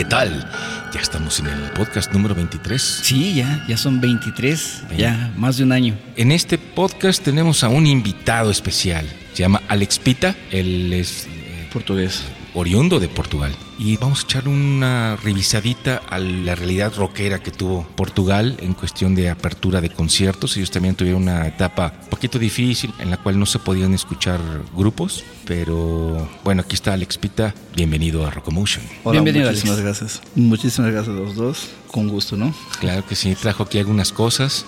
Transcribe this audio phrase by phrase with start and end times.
[0.00, 0.50] ¿qué tal?
[0.94, 2.80] Ya estamos en el podcast número 23.
[2.80, 5.94] Sí, ya, ya son 23, ya más de un año.
[6.16, 9.06] En este podcast tenemos a un invitado especial.
[9.34, 10.34] Se llama Alex Pita.
[10.50, 12.22] Él es eh, Portugués.
[12.54, 13.52] oriundo de Portugal.
[13.82, 19.14] Y vamos a echar una revisadita a la realidad rockera que tuvo Portugal en cuestión
[19.14, 20.54] de apertura de conciertos.
[20.58, 24.38] Ellos también tuvieron una etapa un poquito difícil en la cual no se podían escuchar
[24.76, 25.24] grupos.
[25.46, 27.54] Pero bueno, aquí está Alex Pita.
[27.74, 28.84] Bienvenido a Rockomotion.
[29.02, 29.98] Hola, Bienvenido, muchísimas Alex.
[30.00, 30.22] gracias.
[30.34, 31.70] Muchísimas gracias a los dos.
[31.90, 32.54] Con gusto, ¿no?
[32.80, 34.66] Claro que sí, trajo aquí algunas cosas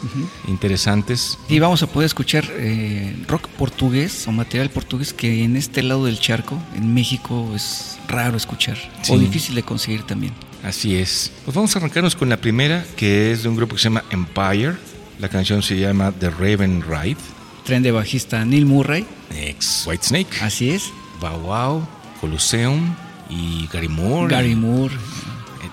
[0.48, 1.38] interesantes.
[1.50, 6.06] Y vamos a poder escuchar eh, rock portugués o material portugués que en este lado
[6.06, 9.12] del charco, en México, es raro escuchar Sí.
[9.12, 10.32] o difícil de conseguir también.
[10.62, 11.32] Así es.
[11.44, 14.04] Pues vamos a arrancarnos con la primera, que es de un grupo que se llama
[14.10, 14.74] Empire.
[15.18, 17.16] La canción se llama The Raven Ride.
[17.64, 20.40] Tren de bajista Neil Murray, Ex Whitesnake.
[20.42, 20.84] así es.
[21.20, 21.86] Bow Wow,
[22.20, 22.94] Colosseum
[23.30, 24.34] y Gary Moore.
[24.34, 24.94] Gary Moore.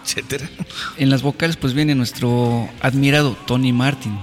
[0.04, 0.48] Etcétera.
[0.98, 4.18] En las vocales pues viene nuestro admirado Tony Martin,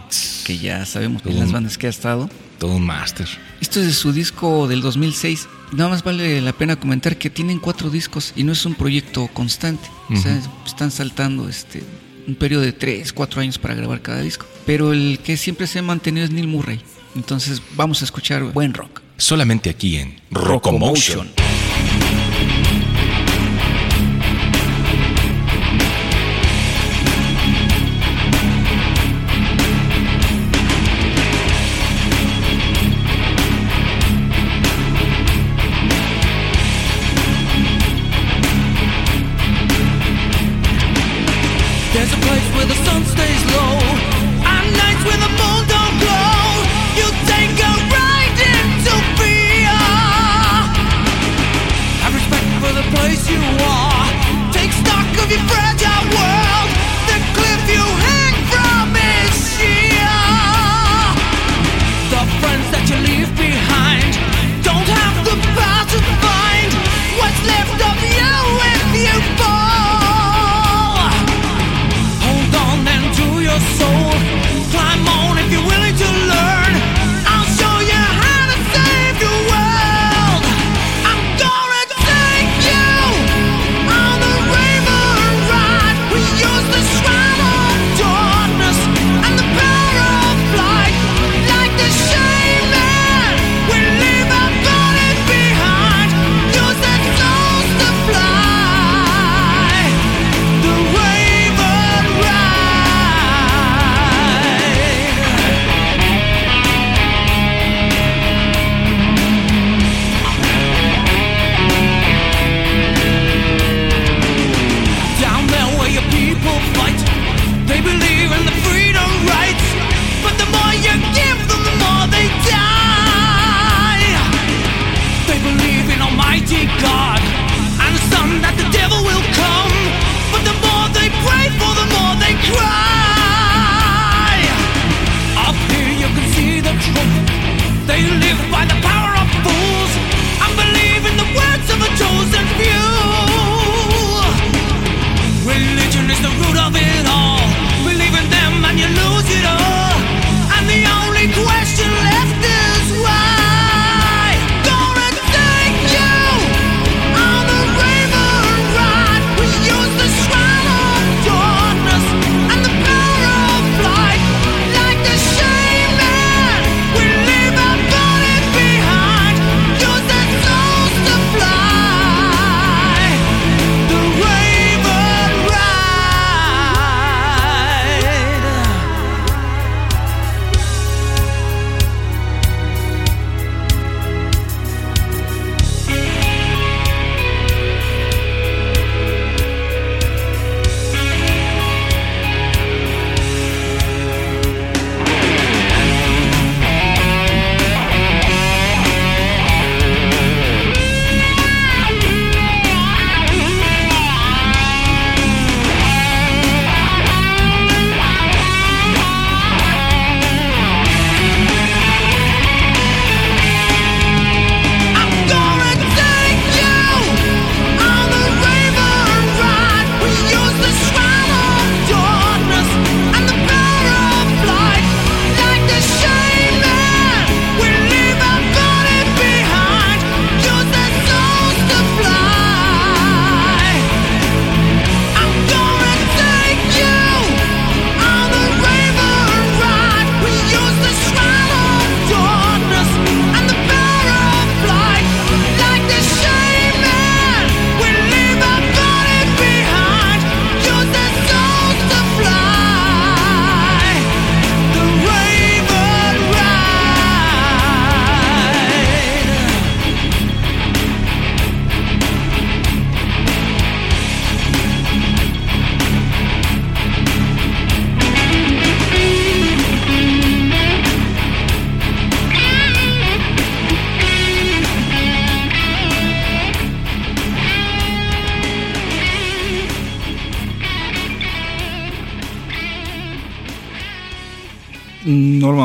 [0.44, 2.28] que ya sabemos en las bandas que ha estado.
[2.58, 3.28] Todo un máster.
[3.60, 5.48] Esto es de su disco del 2006.
[5.72, 9.28] Nada más vale la pena comentar que tienen cuatro discos y no es un proyecto
[9.28, 9.88] constante.
[10.10, 11.82] O sea, están saltando este
[12.26, 14.46] un periodo de tres, cuatro años para grabar cada disco.
[14.64, 16.80] Pero el que siempre se ha mantenido es Neil Murray.
[17.14, 19.00] Entonces vamos a escuchar buen rock.
[19.16, 21.28] Solamente aquí en Rockomotion.
[21.34, 21.45] There's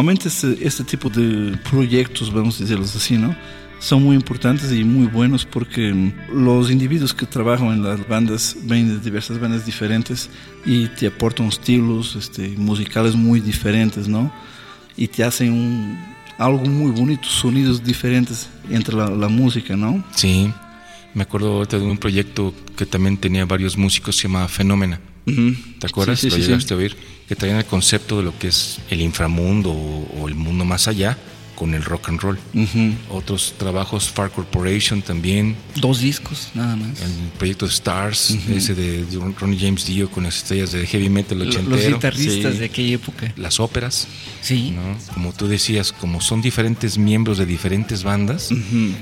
[0.01, 3.35] Normalmente este, este tipo de proyectos, vamos a decirlos así, ¿no?
[3.77, 8.57] Son muy importantes y muy buenos porque mm, los individuos que trabajan en las bandas
[8.63, 10.27] ven de diversas bandas diferentes
[10.65, 14.33] y te aportan estilos este, musicales muy diferentes, ¿no?
[14.97, 15.99] Y te hacen un,
[16.39, 20.03] algo muy bonito, sonidos diferentes entre la, la música, ¿no?
[20.15, 20.51] Sí,
[21.13, 24.99] me acuerdo ahorita de un proyecto que también tenía varios músicos, se llamaba Fenómena.
[25.27, 25.53] Ujú.
[25.77, 26.19] ¿Te acuerdas?
[26.19, 26.73] Sí, sí, ¿Lo llegaste sí.
[26.73, 26.97] a oír?
[27.31, 30.89] Que traían el concepto de lo que es el inframundo o, o el mundo más
[30.89, 31.17] allá
[31.61, 32.39] con el rock and roll.
[32.55, 32.93] Ujú.
[33.11, 36.99] Otros trabajos, Far Corporation también, Dos discos, nada más.
[37.01, 39.05] el proyecto Stars, ese de
[39.39, 41.97] Ronnie James Dio con las estrellas de heavy metal Los ochentero.
[41.97, 42.59] guitarristas sí.
[42.59, 43.31] de aquella época.
[43.37, 44.07] Las óperas,
[44.41, 44.71] Sí.
[44.71, 44.97] ¿no?
[45.13, 48.49] Como tú decías, como son diferentes miembros de diferentes bandas,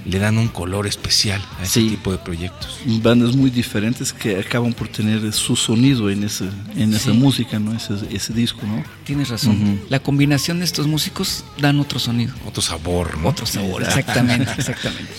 [0.05, 1.89] le dan un color especial a ese Sí.
[1.91, 2.79] tipo de proyectos.
[3.01, 7.17] bandas muy diferentes que acaban por tener su sonido en, ese, en esa Sí.
[7.17, 7.73] música, ¿no?
[7.73, 8.83] Ese, ese disco, ¿no?
[9.05, 9.79] Tienes razón.
[9.89, 12.33] La combinación de estos músicos dan otro sonido.
[12.49, 13.29] Otro sabor, ¿no?
[13.29, 15.13] Otro sabor, exactamente, exactamente.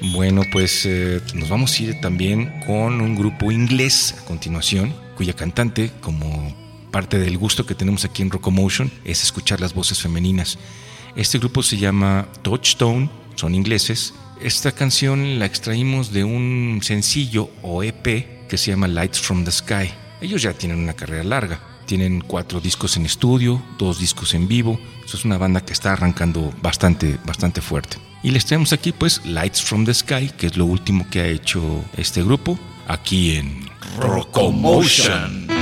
[0.00, 5.34] Bueno, pues eh, nos vamos a ir también con un grupo inglés a continuación, cuya
[5.34, 6.56] cantante, como
[6.90, 10.58] parte del gusto que tenemos aquí en Rocomotion, es escuchar las voces femeninas.
[11.16, 14.14] Este grupo se llama Touchstone, son ingleses.
[14.40, 19.52] Esta canción la extraímos de un sencillo o EP que se llama Lights from the
[19.52, 19.90] Sky.
[20.22, 21.73] Ellos ya tienen una carrera larga.
[21.86, 24.78] Tienen cuatro discos en estudio, dos discos en vivo.
[25.04, 27.98] Es una banda que está arrancando bastante, bastante fuerte.
[28.22, 31.26] Y les traemos aquí pues Lights from the Sky, que es lo último que ha
[31.26, 32.58] hecho este grupo
[32.88, 35.53] aquí en Rocomotion.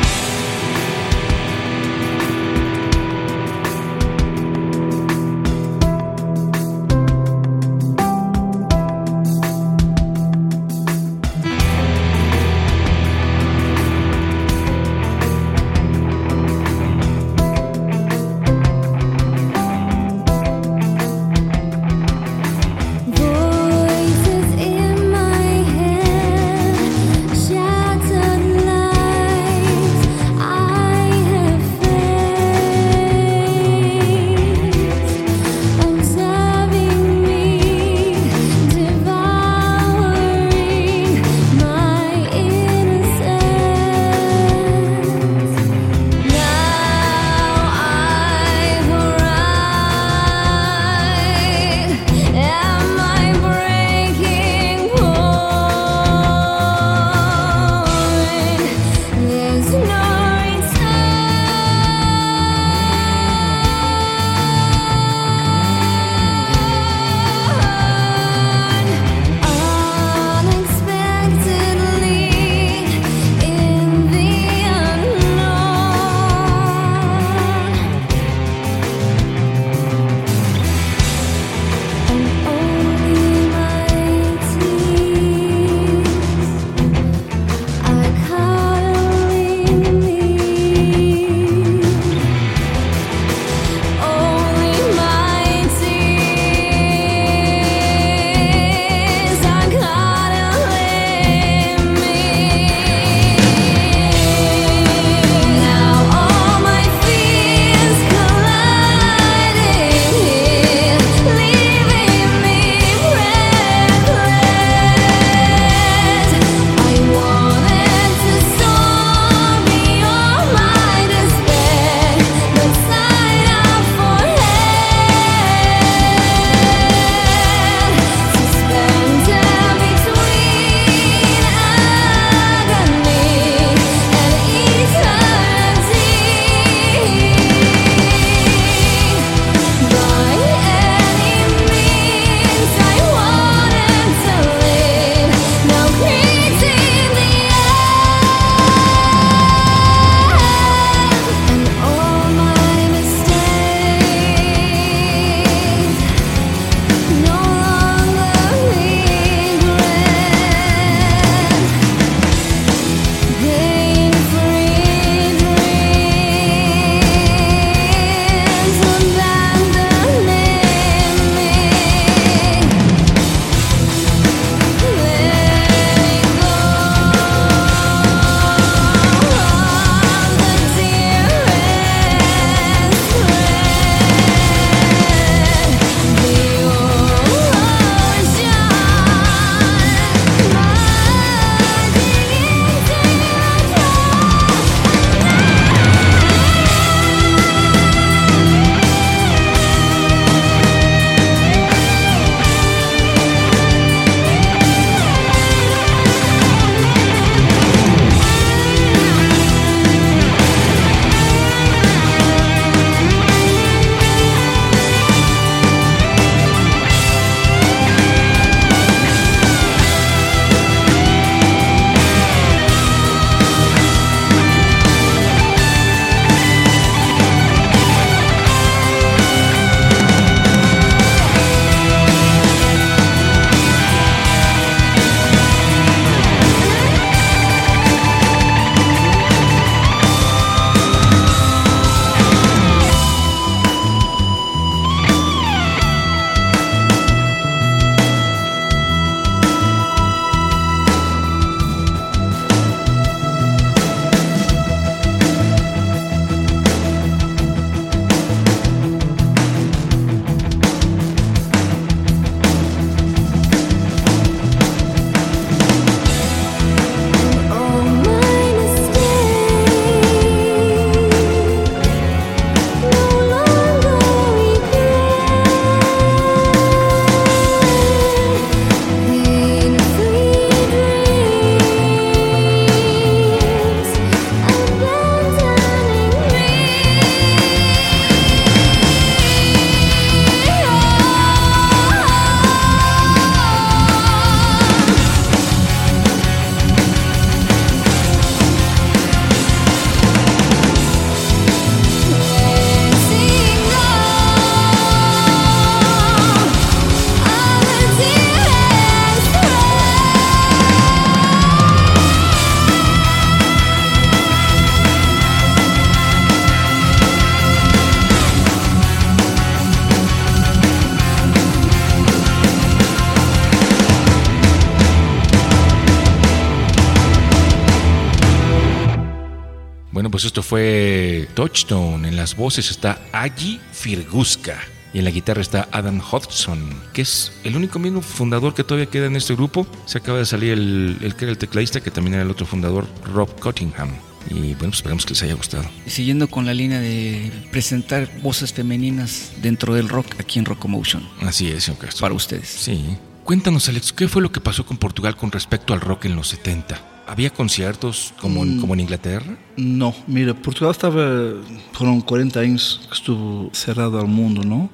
[330.52, 332.06] Fue Touchstone.
[332.06, 334.60] En las voces está Agi Firguska.
[334.92, 338.84] Y en la guitarra está Adam Hodgson, que es el único mismo fundador que todavía
[338.84, 339.66] queda en este grupo.
[339.86, 342.44] Se acaba de salir el, el que era el tecladista, que también era el otro
[342.44, 343.92] fundador, Rob Cottingham.
[344.28, 345.64] Y bueno, pues esperamos que les haya gustado.
[345.86, 351.08] Y siguiendo con la línea de presentar voces femeninas dentro del rock aquí en Rockomotion.
[351.22, 352.02] Así es, señor Castro.
[352.02, 352.48] Para ustedes.
[352.48, 352.98] Sí.
[353.24, 356.28] Cuéntanos, Alex, ¿qué fue lo que pasó con Portugal con respecto al rock en los
[356.28, 356.91] 70?
[357.12, 359.36] ¿Había conciertos como en, como en Inglaterra?
[359.56, 361.34] No, mira, Portugal estaba,
[361.72, 364.70] fueron 40 años que estuvo cerrado al mundo, ¿no?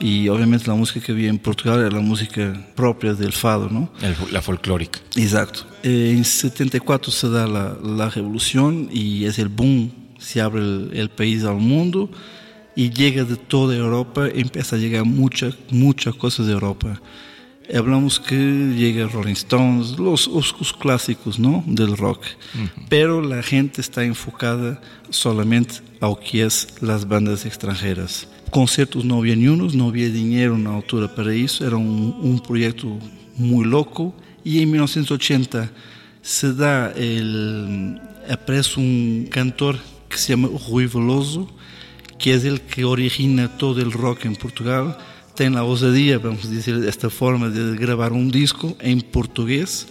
[0.00, 3.90] Y obviamente la música que había en Portugal era la música propia del fado, ¿no?
[4.00, 4.98] El- la folclórica.
[5.14, 5.66] Exacto.
[5.82, 10.90] Eh, en 74 se da la, la revolución y es el boom, se abre el,
[10.94, 12.10] el país al mundo
[12.74, 17.00] y llega de toda Europa, empieza a llegar muchas, muchas cosas de Europa.
[17.72, 21.64] Hablamos que llega Rolling Stones, los, los clásicos ¿no?
[21.66, 22.24] del rock,
[22.88, 28.28] pero la gente está enfocada solamente a lo que es las bandas extranjeras.
[28.50, 32.16] Concertos no había ni unos, no había dinero en la altura para eso, era un,
[32.20, 32.98] un proyecto
[33.36, 34.14] muy loco.
[34.44, 35.70] Y en 1980
[36.20, 39.78] se da el aparece un cantor
[40.08, 41.48] que se llama Rui Veloso
[42.18, 44.96] que es el que origina todo el rock en Portugal
[45.34, 49.86] tem la ousadia, vamos dizer desta forma, de gravar um disco em português,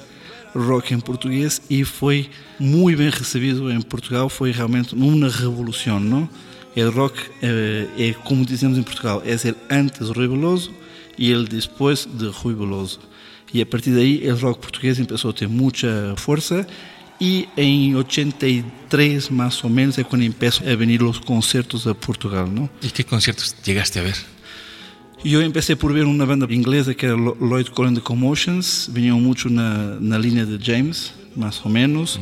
[0.56, 4.30] rock em português, e foi muito bem recebido em Portugal.
[4.30, 6.30] Foi realmente uma revolução, não?
[6.76, 10.72] O rock é, é como dizemos em Portugal, é ser antes Rui Veloso
[11.18, 13.00] e ele depois de Rui Veloso.
[13.54, 16.66] E a partir daí, o rock português começou a ter muita força.
[17.22, 22.48] E em 83, mais ou menos, é quando começam a vir os concertos a Portugal,
[22.48, 22.68] não?
[22.82, 24.16] ¿Y qué conciertos llegaste a ver?
[25.24, 28.02] E eu empecé por ver uma banda inglesa que era Lo- Lloyd Cole and the
[28.02, 32.20] Commotions, vinham muito na, na linha de James, mais ou menos,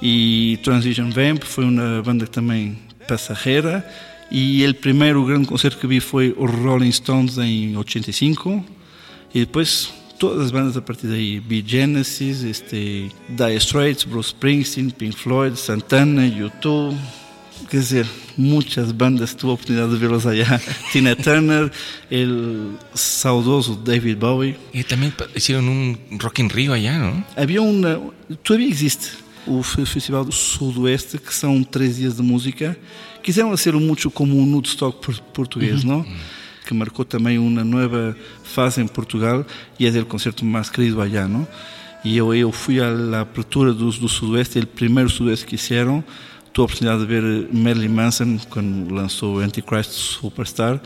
[0.00, 3.86] e Transition Vamp foi uma banda também passageira,
[4.30, 8.64] e o primeiro grande concerto que vi foi os Rolling Stones em 85,
[9.34, 14.88] e depois todas as bandas a partir daí, Bee Genesis, este, Dire Straits, Bruce Springsteen,
[14.88, 16.96] Pink Floyd, Santana, U2,
[17.70, 20.60] quer dizer, muitas bandas tuve a oportunidade de vê-las allá.
[20.92, 21.70] Tina Turner,
[22.10, 24.56] el saudoso David Bowie.
[24.72, 27.24] Y también pa- hicieron un Rock in Rio allá, ¿no?
[27.36, 28.00] Havia uma,
[28.42, 29.08] todavía existe,
[29.46, 32.76] o Fe- Festival do Sudoeste, que são três dias de música.
[33.22, 36.04] Quiseram ser muito como um Woodstock por- português, não?
[36.66, 39.44] Que marcou também uma nova fase em Portugal
[39.78, 41.46] e é o concerto mais querido allá, não?
[42.04, 46.04] E eu, eu fui à abertura do, do Sudoeste, o primeiro Sudoeste que fizeram.
[46.58, 50.80] Tive a oportunidade de ver Marilyn Manson quando lançou Antichrist Superstar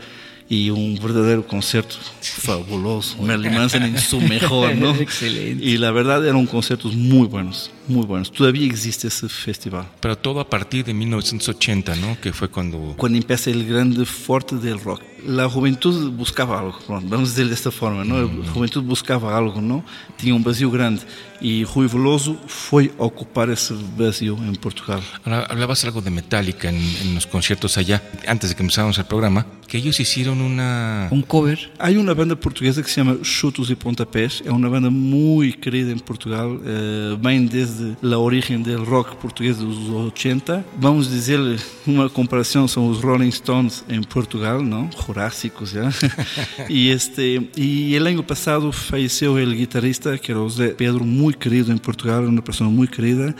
[0.47, 3.17] e um verdadeiro concerto fabuloso.
[3.19, 4.93] Marilyn Manson em su mejor, ¿no?
[5.01, 5.65] Excelente.
[5.65, 8.31] Y la verdad eran conciertos muy buenos, muy buenos.
[8.31, 9.87] Todavía existe ese festival.
[9.99, 12.19] Pero todo a partir de 1980, ¿no?
[12.19, 12.95] Que fue cuando...
[12.97, 15.01] Cuando empieza el grande fuerte del rock.
[15.25, 18.21] La juventud buscaba algo, vamos decir de esta forma, ¿no?
[18.21, 19.85] La juventud buscaba algo, ¿no?
[20.17, 21.01] Tenía un vacío grande.
[21.39, 25.01] Y Rui Veloso fue a ocupar ese vacío en Portugal.
[25.23, 29.05] Ahora, hablabas algo de Metallica en, en los conciertos allá, antes de que empezáramos el
[29.05, 31.07] programa, que ellos hicieron una...
[31.09, 31.71] Un cover.
[31.79, 35.91] Hay una banda portuguesa que se llama Chutos y Pontapés, es una banda muy querida
[35.91, 40.65] en Portugal, eh, ven desde la origen del rock portugués de los 80.
[40.79, 41.39] Vamos a decir
[41.85, 44.89] una comparación, son los Rolling Stones en Portugal, ¿no?
[44.95, 45.91] Jurásicos, ¿ya?
[46.69, 51.71] y, este, y el año pasado falleció el guitarrista, que era José Pedro, muy querido
[51.71, 53.35] en Portugal, una persona muy querida.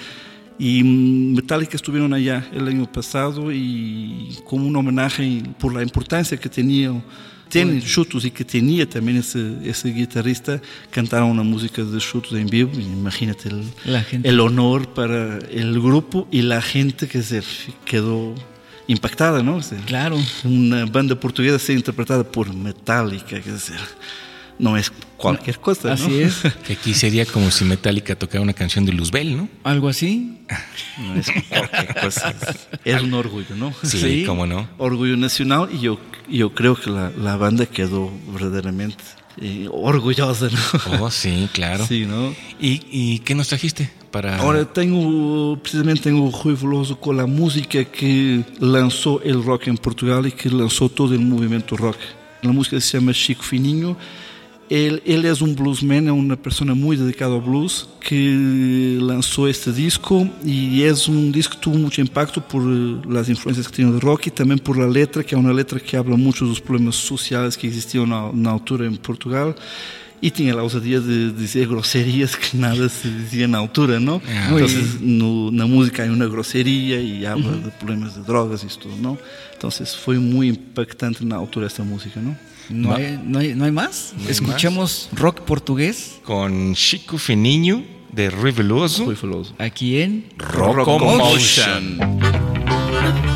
[0.57, 6.37] Y mm, Metallica estuvieron allá el año pasado y como un homenaje por la importancia
[6.37, 7.03] que tenían
[7.53, 12.47] tienen chutos y que tenía también ese, ese guitarrista, cantaron una música de chutos en
[12.47, 12.71] vivo.
[12.79, 13.49] Imagínate
[14.23, 17.43] el, honor para el grupo y la gente que se
[17.85, 18.33] quedó
[18.87, 19.57] impactada, ¿no?
[19.57, 20.17] O sea, Claro.
[20.43, 23.79] Una banda portuguesa ser interpretada por Metallica, que decir,
[24.59, 25.93] no es cualquier cosa, ¿no?
[25.95, 26.41] Así es.
[26.65, 29.49] Que aquí sería como si Metallica tocara una canción de Luzbel, ¿no?
[29.63, 30.37] Algo así.
[30.99, 32.33] No es cualquier cosa.
[32.85, 33.73] Es un orgullo, ¿no?
[33.83, 34.23] Sí, Sí.
[34.25, 34.67] cómo no.
[34.77, 39.03] orgullo nacional y yo, yo creo que la, la banda quedó verdaderamente
[39.41, 41.03] eh, orgullosa, ¿no?
[41.05, 41.85] Oh, sí, claro.
[41.87, 42.33] Sí, ¿no?
[42.59, 44.37] ¿Y, y qué nos trajiste para...?
[44.37, 50.27] Ahora tengo, precisamente tengo Rui Veloso con la música que lanzó el rock en Portugal
[50.27, 51.97] y que lanzó todo el movimiento rock.
[52.43, 53.97] La música se llama Chico Fininho.
[54.73, 59.71] Él, él es un bluesman, es una persona muy dedicada al blues que lanzó este
[59.71, 63.91] disco y es un disco que tuvo mucho impacto por eh, las influencias que tiene
[63.91, 66.49] de rock y también por la letra, que es una letra que habla mucho de
[66.49, 69.55] los problemas sociales que existían a una altura en Portugal
[70.23, 74.19] e tinha lá a ousadia de dizer grosserias que nada se dizia na altura, não?
[74.25, 74.67] Ah, então,
[75.01, 79.19] no, na música há uma grosseria e habla de problemas de drogas e tudo, não?
[79.55, 82.35] Então, foi muito impactante na altura esta música, não?
[82.69, 84.13] ¿No hay, no, hay, ¿No hay más?
[84.17, 89.05] ¿No hay Escuchamos rock portugués Con Chico Fininho de Rui Veloso.
[89.05, 89.53] Foi famoso.
[89.57, 91.97] aquí en Rocomotion.
[91.97, 93.32] Chegando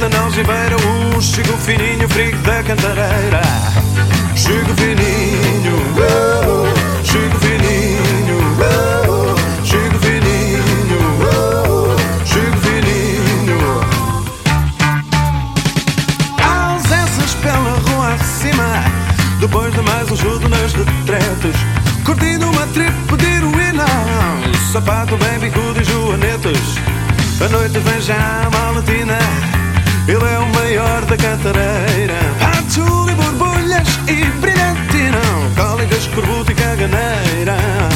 [0.00, 3.42] com a merda na algibeira Um Chico Fininho, frigo da cantareira.
[4.34, 13.60] Chico Fininho uh, Chico Fininho uh, Chico Fininho uh, Chico Fininho.
[16.42, 18.84] Ausências pela rua acima
[19.40, 21.60] Depois de mais um chuto nas retretes
[22.04, 23.86] Curtindo uma trip de heroína
[24.72, 26.58] Sapato bem bicudo e joanetas
[27.44, 29.59] A noite vem já a maletina
[30.10, 32.14] Ele é o maior da cantareira.
[32.40, 35.20] Pato e borbulhas e brilhantina
[35.54, 37.89] Cólicas, corbuto e caganeira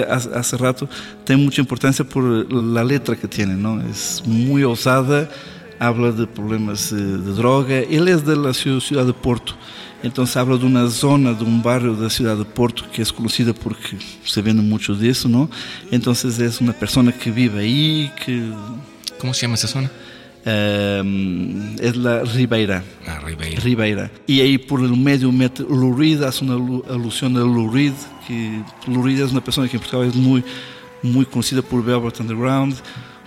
[0.00, 0.88] decía hace, rato,
[1.24, 3.80] tiene mucha importancia por la letra que tiene, ¿no?
[3.82, 5.28] Es muy osada,
[5.78, 7.78] habla de problemas eh, de droga.
[7.78, 9.54] Él es de la ciu- ciudad de Porto,
[10.02, 13.12] entonces habla de una zona, de un barrio de la ciudad de Porto que es
[13.12, 15.50] conocida porque se vende mucho de eso, ¿no?
[15.90, 18.50] Entonces es una persona que vive ahí, que
[19.18, 19.90] ¿Cómo se llama esa zona?
[20.46, 22.82] Eh, es la Ribeira.
[23.06, 23.60] Ah, Ribeira.
[23.60, 24.10] Ribeira.
[24.28, 27.92] E aí por el medio mete Lou Reed, hace una alu- alusión a Lou Reed,
[28.26, 30.44] que Lou Reed es una persona que en Portugal es muy,
[31.02, 32.76] muy conocida por Velvet Underground,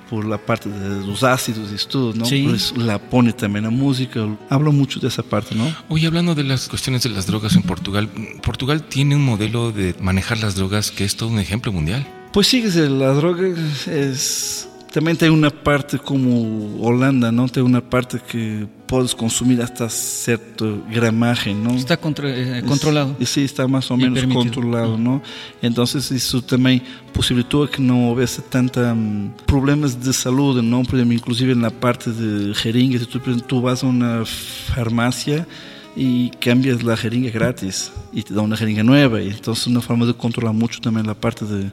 [0.09, 2.25] por la parte de los ácidos y todo, ¿no?
[2.25, 2.43] Sí.
[2.43, 5.65] Por eso la pone también a música, habla mucho de esa parte, ¿no?
[5.89, 8.09] Oye, hablando de las cuestiones de las drogas en Portugal,
[8.41, 12.07] Portugal tiene un modelo de manejar las drogas que es todo un ejemplo mundial.
[12.31, 13.47] Pues sí, la droga
[13.87, 14.68] es...
[14.91, 17.47] También tem una parte como Holanda, ¿no?
[17.47, 21.75] Tem una parte que puedes consumir hasta cierto gramaje, ¿no?
[21.75, 23.15] Está contra- eh, controlado.
[23.19, 24.45] E sim, está mais ou menos permitido.
[24.45, 25.21] controlado, não?
[25.61, 26.81] Então isso também
[27.13, 30.83] possibilitou que não houvesse tanta hum, problemas de saúde, não?
[30.83, 35.47] Por exemplo, inclusive na parte de jeringas, tu, por exemplo, tu vas a uma farmácia
[35.95, 39.21] e cambias a jeringa grátis e te dão uma jeringa nova.
[39.21, 41.71] Então é uma forma de controlar muito também a parte de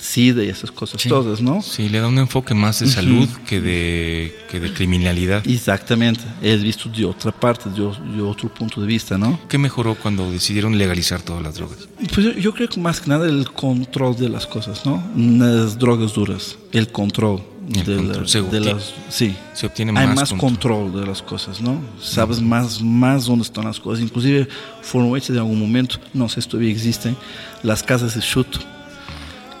[0.00, 1.08] SIDA e essas coisas Sim.
[1.08, 1.60] todas, não?
[1.60, 5.46] Sí, le da un enfoque más de salud que de, que de criminalidad.
[5.46, 7.82] Exatamente, é visto de outra parte, de,
[8.14, 9.38] de outro ponto de vista, não?
[9.48, 11.86] ¿Qué mejoró cuando decidieron legalizar todas las drogas?
[12.14, 15.02] Pues yo, yo creo que más que nada el control de las cosas, ¿no?
[15.16, 17.42] Las drogas duras, el control.
[17.72, 19.36] El de, control, la- se de obtiene- las, sí.
[19.54, 20.88] se obtiene Hay más más control.
[20.90, 21.00] control.
[21.02, 21.80] de las cosas, ¿no?
[22.02, 24.02] Sabes más, más dónde están las cosas.
[24.02, 24.48] Inclusive
[24.82, 27.16] fueron hechas en algún momento, no sé si todavía existen,
[27.62, 28.58] las casas de chuto.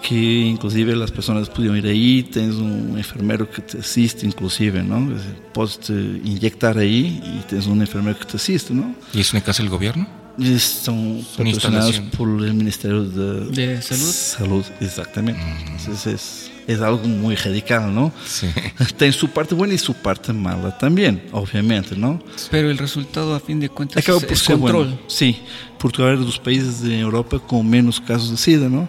[0.06, 4.98] Que inclusive las personas pudieron ir ahí, tienes un enfermero que te asiste, inclusive, ¿no?
[5.14, 8.94] Es decir, Puedes te inyectar ahí y tienes un enfermero que te asiste, ¿no?
[9.12, 10.20] ¿Y es una casa del gobierno?
[10.38, 14.12] E São Son patrocinados el Ministerio de, De Salud.
[14.12, 15.40] Salud, exactamente.
[15.66, 18.12] Entonces es, es algo muy radical, ¿no?
[18.24, 18.46] Sí.
[18.96, 22.22] Tem su parte buena y su parte mala también, obviamente, ¿no?
[22.50, 24.86] Pero el resultado, a fin de cuentas, Acaba es, por es ser control.
[24.86, 25.00] bueno.
[25.08, 25.36] Sí,
[25.78, 28.88] Portugal era dos países de Europa con menos casos de SIDA, ¿no?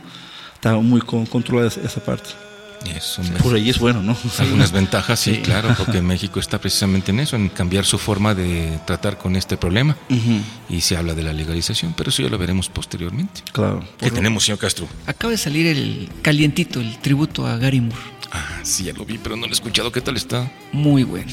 [0.62, 2.30] Estaba muy con- controlada esa- parte.
[2.96, 4.16] Eso Por ahí es bueno, ¿no?
[4.38, 8.80] Algunas ventajas, sí, claro, porque México está precisamente en eso, en cambiar su forma de
[8.86, 9.98] tratar con este problema.
[10.70, 13.42] Y se habla de la legalización, pero eso ya lo veremos posteriormente.
[13.52, 13.84] Claro.
[14.00, 14.88] ¿Qué tenemos, señor Castro?
[15.08, 18.02] Acaba de salir el calientito, el tributo a Gary Moore.
[18.32, 19.92] Ah, sí, ya lo vi, pero no lo he escuchado.
[19.92, 20.52] ¿Qué tal está?
[20.72, 21.32] Muy bueno.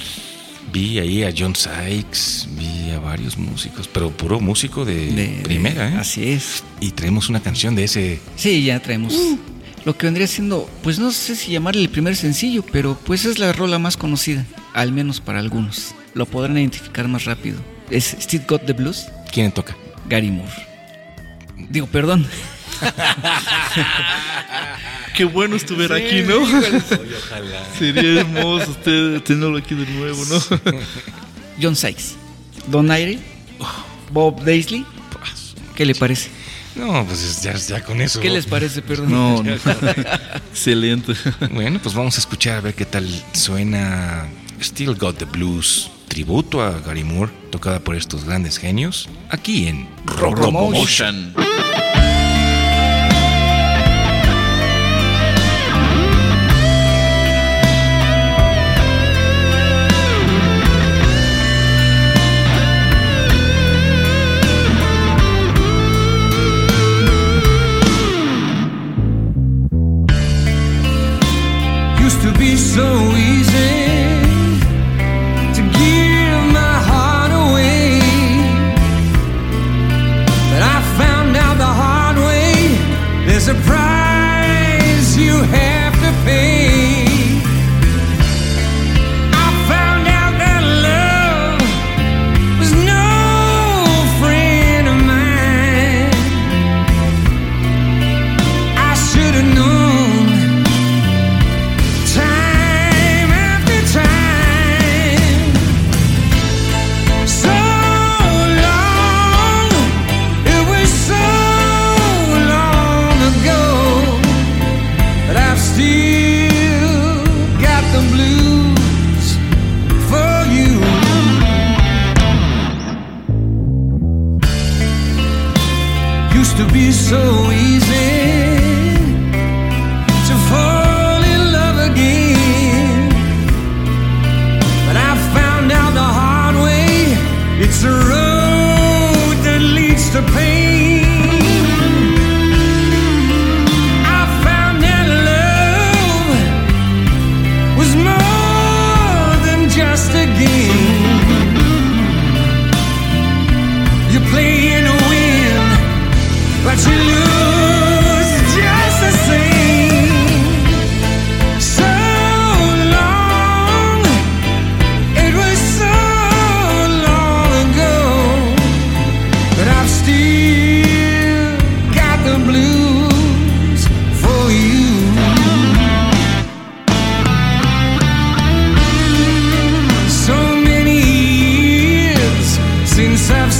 [0.72, 5.88] Vi ahí a John Sykes, vi a varios músicos, pero puro músico de, De- primera,
[5.88, 5.96] ¿eh?
[5.98, 6.62] Así es.
[6.81, 8.20] Y traemos una canción de ese.
[8.37, 9.14] Sí, ya traemos.
[9.85, 13.38] Lo que vendría siendo, pues no sé si llamarle el primer sencillo, pero pues es
[13.38, 15.94] la rola más conocida, al menos para algunos.
[16.14, 17.59] Lo podrán identificar más rápido.
[17.90, 19.74] Es Still Got the Blues, ¿Quién toca?
[20.09, 20.52] Gary Moore.
[21.70, 22.26] Digo, perdón.
[25.18, 26.46] Qué bueno estuviera aquí, ¿no?
[27.76, 30.38] Sería hermoso usted tenerlo aquí de nuevo, ¿no?
[31.61, 32.14] John Sykes,
[32.68, 33.18] Don Aire,
[34.12, 34.87] Bob Daisley.
[35.74, 36.31] ¿Qué le parece?
[36.76, 38.20] No, pues es- ya, ya con eso.
[38.20, 39.11] ¿Qué les parece, perdón?
[39.11, 39.52] No, no.
[40.52, 41.14] Excelente.
[41.50, 44.28] Bueno, pues vamos a escuchar a ver qué tal suena
[44.62, 49.88] Still Got the Blues, tributo a Gary Moore, tocada por estos grandes genios, aquí en
[50.07, 51.35] Rockmotion.
[51.37, 51.97] Used
[72.78, 73.08] soon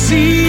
[0.09, 0.48] see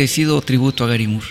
[0.00, 1.26] merecido tributo a Gary Moore.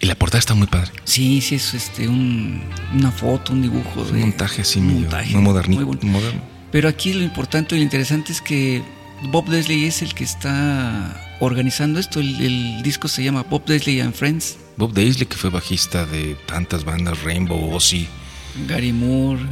[0.00, 0.90] Y la portada está muy padre.
[1.04, 2.62] Sí, sí, es este, un-
[2.94, 4.00] una foto, un dibujo.
[4.00, 6.00] Un de- montaje así medio montaje muy bueno.
[6.04, 6.40] moderno.
[6.72, 8.82] Pero aquí lo importante y lo interesante es que
[9.30, 12.20] Bob Desley es el que está organizando esto.
[12.20, 14.56] El, el disco se llama Bob Desley and Friends.
[14.76, 18.06] Bob Daisley, que fue bajista de tantas bandas, Rainbow, Ozzy.
[18.68, 19.42] Gary Moore.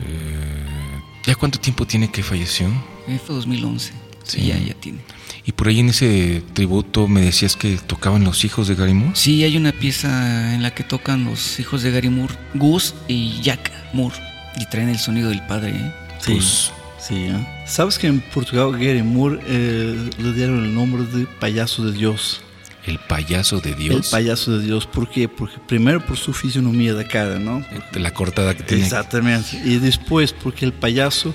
[1.27, 2.69] ¿Ya cuánto tiempo tiene que falleció?
[3.09, 3.93] eh, fue 2011.
[4.23, 4.41] Sí.
[4.41, 4.99] Sí, ya, ya tiene.
[5.49, 9.15] Y por ahí en ese tributo me decías que tocaban los hijos de Gary Moore.
[9.15, 13.41] Sí, hay una pieza en la que tocan los hijos de Gary Moore, Gus y
[13.43, 14.17] Jack Moore.
[14.61, 15.71] Y traen el sonido del padre.
[15.77, 15.93] ¿eh?
[16.19, 17.15] Sí, Pues- sí.
[17.15, 17.47] ¿eh?
[17.67, 22.41] ¿Sabes que en Portugal Gary Moore eh, le dieron el nombre de payaso de Dios?
[22.85, 24.09] El payaso de El Dios.
[24.11, 25.29] payaso de Dios, ¿por qué?
[25.29, 27.65] Porque primero por su fisionomía de cara, ¿no?
[27.93, 28.83] De la cortada que tiene.
[28.85, 29.61] Exactamente.
[29.65, 31.35] Y después porque el payaso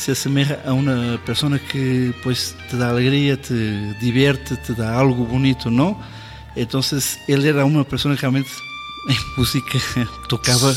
[0.00, 5.26] se asemeja a una persona que pues te da alegría, te divierte, te da algo
[5.26, 6.00] bonito, ¿no?
[6.56, 8.50] Entonces él era una persona que realmente
[9.08, 9.78] en música
[10.28, 10.72] tocaba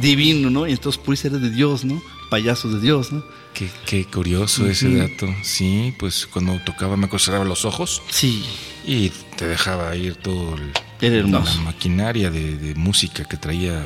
[0.00, 0.66] divino, ¿no?
[0.66, 2.00] Y entonces por eso era de Dios, ¿no?
[2.30, 3.24] Payaso de Dios, ¿no?
[3.54, 4.98] Qué, qué curioso ese Ujú.
[4.98, 5.34] dato.
[5.42, 8.44] Sí, pues cuando tocaba me cerraba los ojos Sí,
[8.86, 13.82] y te dejaba ir todo el- era la maquinaria de, de música que traía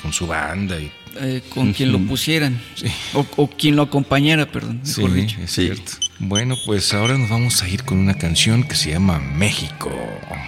[0.00, 0.78] con su banda.
[0.80, 2.60] Y, Eh, con quien lo pusieran.
[2.74, 2.86] Sí.
[3.14, 4.80] O, o quien lo acompañara, perdón.
[4.82, 5.38] sí, dicho.
[5.42, 5.66] es Sí.
[5.66, 5.92] cierto.
[6.18, 9.90] Bueno, pues ahora nos vamos a ir con una canción que se llama México.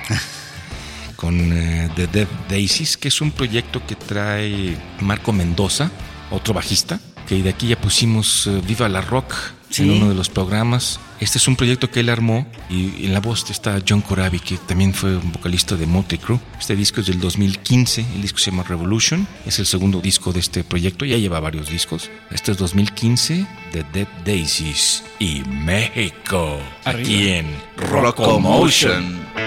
[1.17, 5.91] con eh, The Dead Daisies, que es un proyecto que trae Marco Mendoza,
[6.31, 9.35] otro bajista, que de aquí ya pusimos eh, Viva la Rock
[9.75, 9.83] Sí.
[9.83, 11.01] en uno de los programas.
[11.19, 14.57] Este es un proyecto que él armó y en la voz está John Corabi, que
[14.57, 16.39] también fue un vocalista de Motley Crue.
[16.61, 20.41] Este disco es del 2015, el disco se llama Revolution, es el segundo disco de
[20.41, 22.09] este proyecto, ya lleva varios discos.
[22.31, 29.44] Este es 2015, The Dead Daisies y México, aquí en Rockomotion.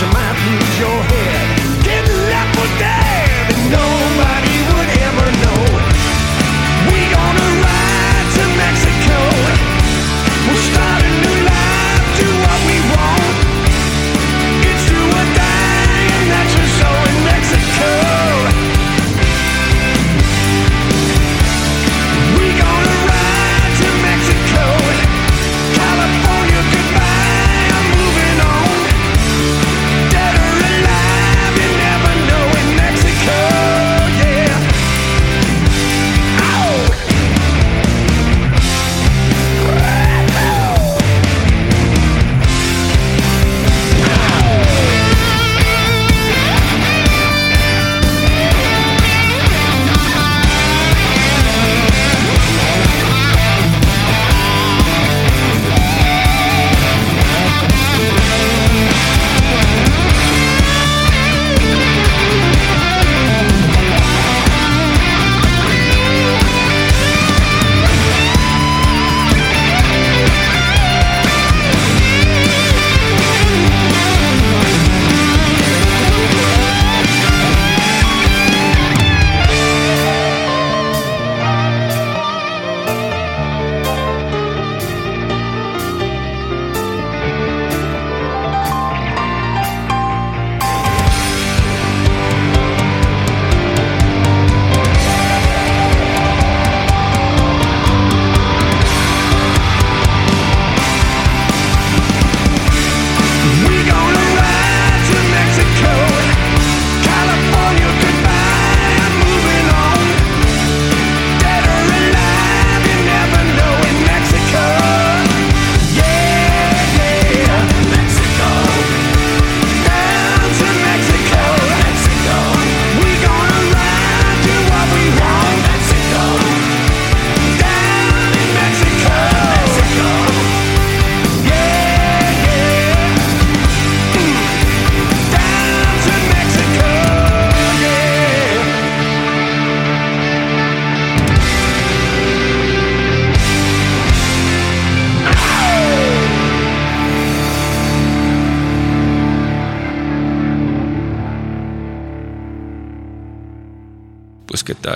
[0.00, 1.15] you might lose your head.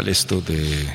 [0.01, 0.87] Tal esto de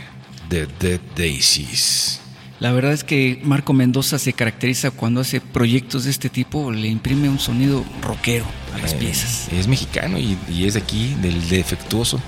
[0.49, 2.19] The Dead Daisies.
[2.59, 6.87] La verdad es que Marco Mendoza se caracteriza cuando hace proyectos de este tipo, le
[6.87, 9.47] imprime un sonido rockero a las Eh, piezas.
[9.51, 12.19] Es mexicano y, y es de aquí, del defectuoso.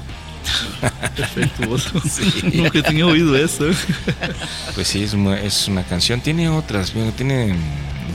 [1.17, 1.99] Defectuoso.
[2.53, 3.65] Nunca tenía oído eso.
[4.75, 6.21] Pues sí, es una, es una canción.
[6.21, 7.55] Tiene otras, bueno, tiene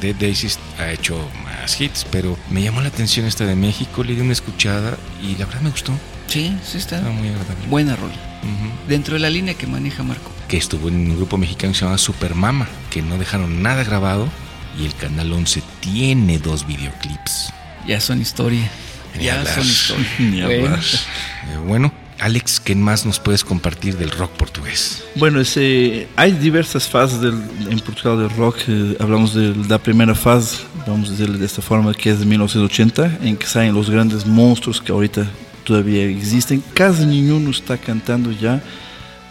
[0.00, 4.14] Dead Daisies ha hecho más hits, pero me llamó la atención esta de México, le
[4.14, 5.92] di una escuchada y la verdad me gustó.
[6.28, 6.98] Sí, sí está.
[6.98, 7.66] Estaba muy agradable.
[7.68, 8.31] Buena rola.
[8.88, 10.30] Dentro de la línea que maneja Marco.
[10.48, 14.28] Que estuvo en un grupo mexicano que se llama Supermama, que no dejaron nada grabado
[14.78, 17.52] y el Canal 11 tiene dos videoclips.
[17.86, 18.68] Ya son historia.
[19.16, 19.54] Ni Ya hablar.
[19.54, 20.06] son historia.
[20.18, 20.80] Ni Bueno, hablar.
[20.84, 25.02] Eh, bueno, Alex, ¿qué más nos puedes compartir del rock portugués?
[25.16, 27.34] Bueno, ese, hay diversas fases del,
[27.68, 28.58] en Portugal del rock.
[28.68, 32.26] eh, hablamos de la primera fase, vamos a decirle de esta forma, que es de
[32.26, 35.26] 1980, en que salen los grandes monstruos que ahorita
[35.64, 36.62] todavía existen.
[36.74, 38.62] Casi ninguno está cantando ya,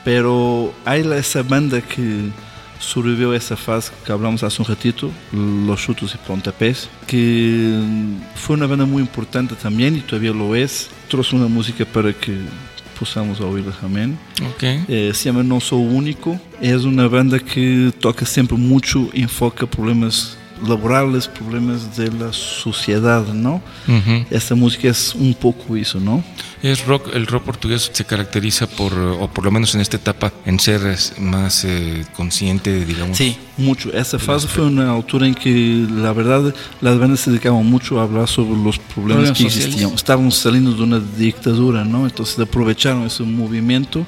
[0.04, 2.30] pero hay esa banda que
[2.80, 7.80] sobrevivió a esa fase que hablamos hace un ratito, Los Chutos y Pontapés, que
[8.36, 10.90] fue una banda muy importante también y todavía lo es.
[11.08, 12.38] Trouxe una música para que
[13.02, 14.16] possamos ouvir também.
[14.54, 14.64] Ok.
[14.88, 16.40] Eh, se chama Não Sou o Único.
[16.62, 23.62] É uma banda que toca sempre muito, enfoca problemas laborais, problemas da sociedade, não?
[23.88, 24.26] Ujú.
[24.30, 26.24] Essa música é um pouco isso, não?
[26.64, 30.32] Es rock, el rock portugués se caracteriza por, o por lo menos en esta etapa,
[30.46, 33.18] en ser es, más eh, consciente, digamos.
[33.18, 33.36] Sí.
[33.58, 33.96] Muito.
[33.96, 38.08] Essa fase foi na altura em que, na verdade, as bandas se dedicavam muito a
[38.08, 39.94] falar sobre os problemas Problemas que existiam.
[39.94, 42.08] Estavam saindo de uma ditadura, não?
[42.08, 44.06] Então, se aproveitaram esse movimento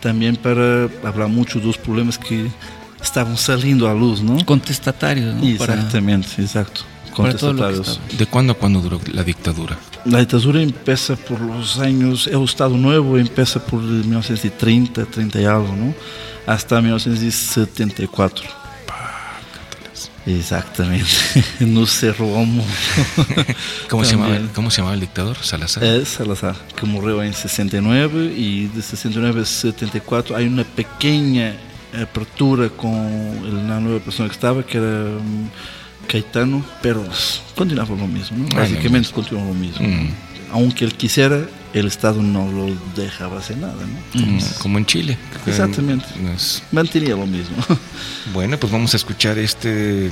[0.00, 2.50] também para falar muito dos problemas que
[3.00, 4.38] estavam saindo à luz, não?
[4.44, 5.44] Contestatario, ¿no?
[5.44, 5.66] Exato.
[5.66, 7.98] para que Contestatarios.
[8.18, 9.78] ¿De cuándo a cuándo duró la dictadura?
[10.04, 15.74] La ditadura empieza por los años, el Estado Nuevo empieza por 1930, 30 y algo,
[15.74, 15.94] ¿no?
[16.46, 18.44] Hasta 1974.
[20.26, 21.06] Exactamente,
[21.60, 22.68] no se robó mucho.
[23.88, 25.36] ¿Cómo se, llamaba, ¿Cómo se llamaba el dictador?
[25.40, 25.84] Salazar.
[25.84, 31.54] Es Salazar, que murió en 69 y de 69 a 74 hay una pequeña
[32.02, 34.88] apertura con el- la nueva persona que estaba, que era
[35.18, 37.04] mm, Caetano, pero
[37.56, 38.46] continuaba lo mismo, ¿no?
[38.52, 39.86] Ah, Básicamente continuaba lo mismo.
[39.86, 40.10] Mm.
[40.52, 44.20] Aunque él quisiera, el Estado no lo dejaba hacer nada, ¿no?
[44.20, 45.18] como, como en Chile.
[45.46, 46.06] Exactamente.
[46.34, 47.56] es- Mantenía lo mismo.
[48.32, 50.10] bueno, pues vamos a escuchar este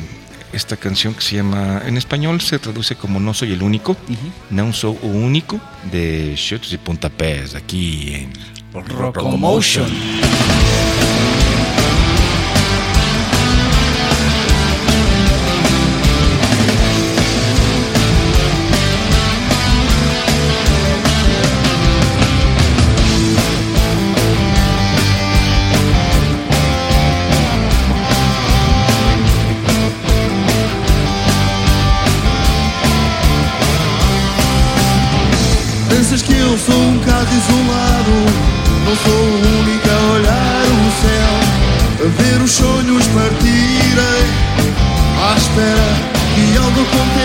[0.53, 3.97] esta canción que se llama, en español se traduce como No soy el único,
[4.51, 5.61] No soy o único,
[5.91, 8.33] de Shots y Puntapés, aquí en
[8.73, 9.87] Rocomotion.
[36.05, 36.99] Pensas que eu sou um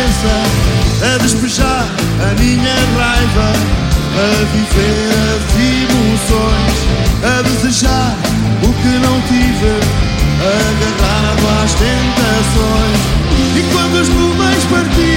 [0.10, 1.86] aconteça A despejar
[2.22, 3.54] a minha raiva
[4.16, 6.78] A viver as emoções
[7.24, 8.16] A desejar
[8.64, 13.00] o que não tive Agarrado às tentações.
[13.58, 15.09] E quando as nuvens partirem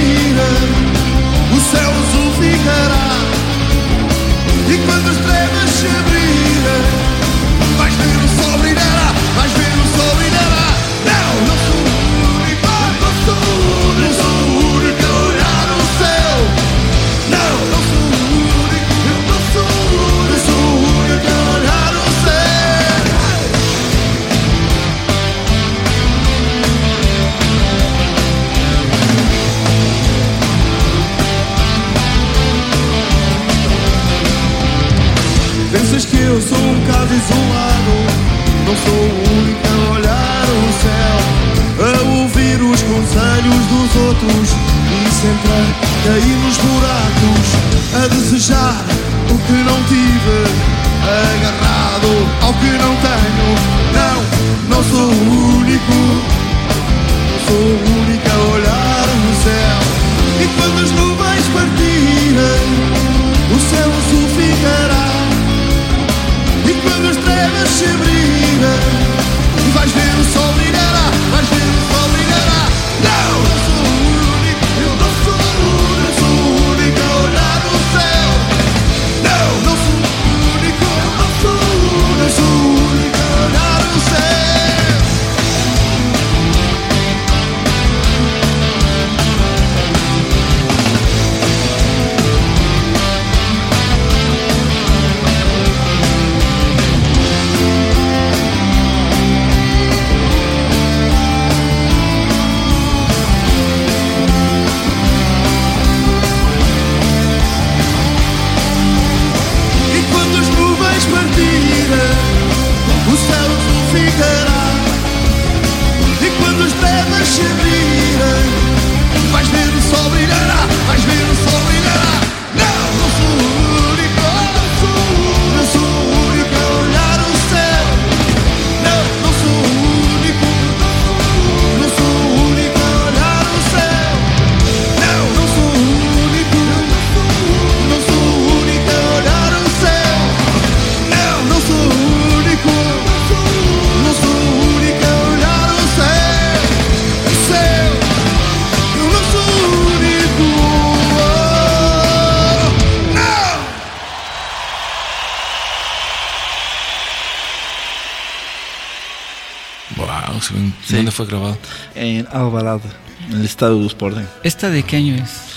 [162.33, 162.81] Alvarado,
[163.29, 164.25] en el estado do Sporting.
[164.43, 165.53] ¿Esta de qué año es?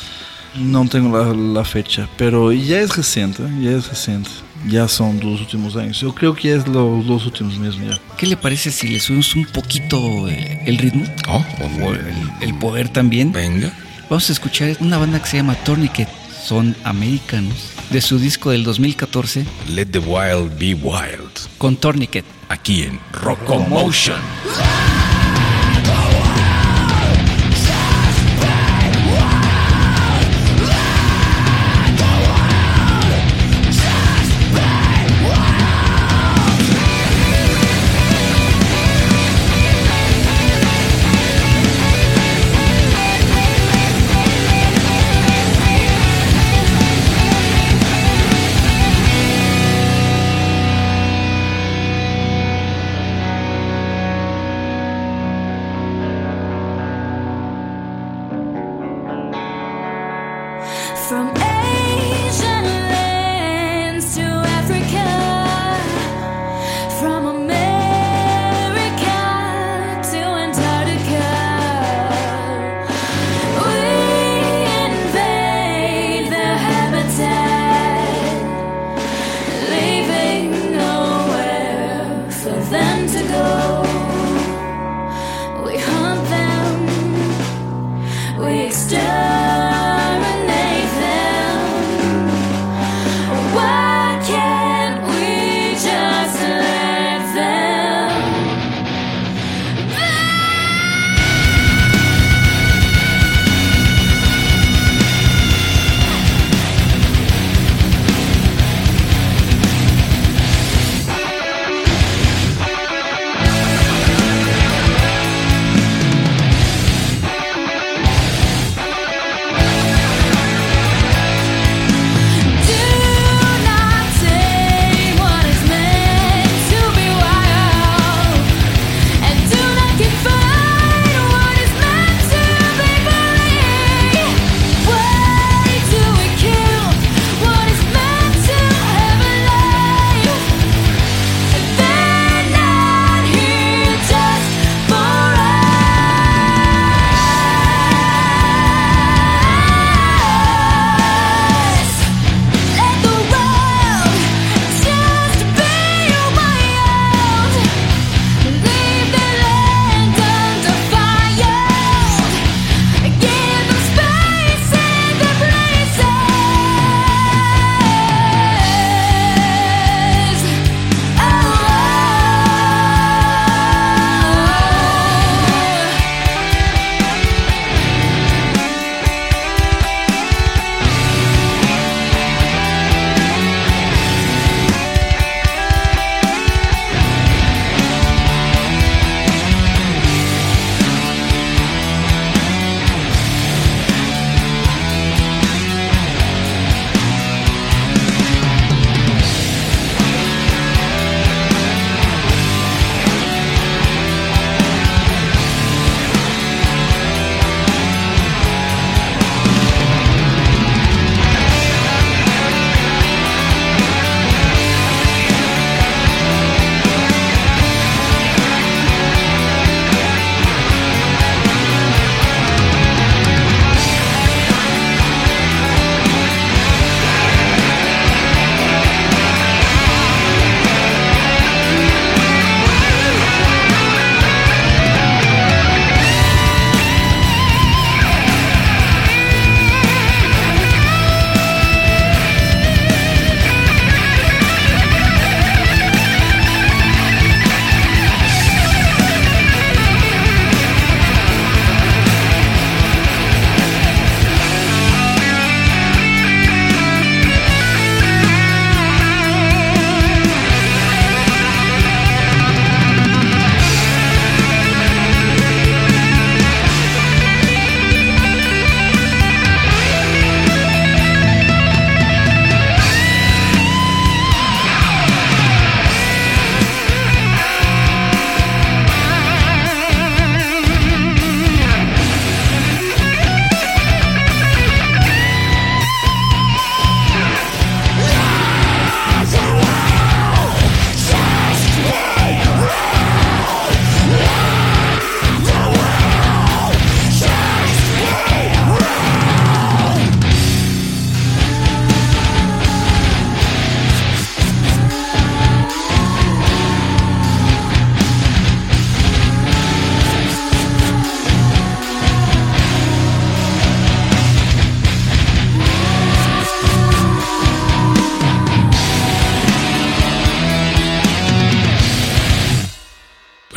[0.58, 4.30] Não tenho la, la fecha, pero ya es reciente, ya es reciente.
[4.66, 6.00] Ya son dos últimos años.
[6.00, 8.00] Yo creo que es los dos últimos mismos ya.
[8.16, 9.98] ¿Qué le parece si le subimos un poquito
[10.28, 11.04] el ritmo?
[11.28, 11.44] Oh,
[11.84, 13.32] O el, el poder también.
[13.32, 13.70] venga.
[14.08, 16.08] Vamos a escuchar una banda que se llama Tourniquet.
[16.42, 17.56] Son americanos.
[17.90, 21.30] De su disco del 2014 Let the wild be wild.
[21.58, 22.24] con Tourniquet.
[22.48, 24.16] Aquí en Rockomotion.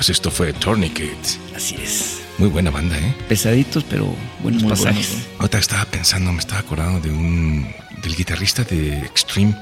[0.10, 1.16] Pues esto fue Tourniquet.
[1.56, 2.22] Así es.
[2.40, 3.14] Muy buena banda, ¿eh?
[3.28, 5.08] Pesaditos, pero buenos Muy pasajes.
[5.10, 7.68] buenos, Ahorita estaba pensando, me estaba acordando de un.
[8.02, 9.56] del guitarrista de Extreme.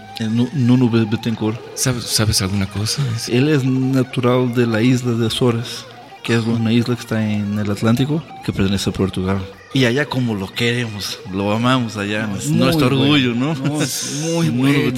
[0.53, 1.59] Nuno Be- Betancourt.
[1.75, 3.01] ¿Sabes, ¿sabes alguna cosa?
[3.27, 5.83] Él es natural de la isla de Azores,
[6.23, 9.45] que es una isla que está en el Atlántico, que pertenece a Portugal.
[9.77, 13.03] Y allá como lo queremos, lo amamos allá, es nuestro bueno.
[13.03, 13.53] orgullo, ¿no?
[13.53, 14.91] No, es muy bueno.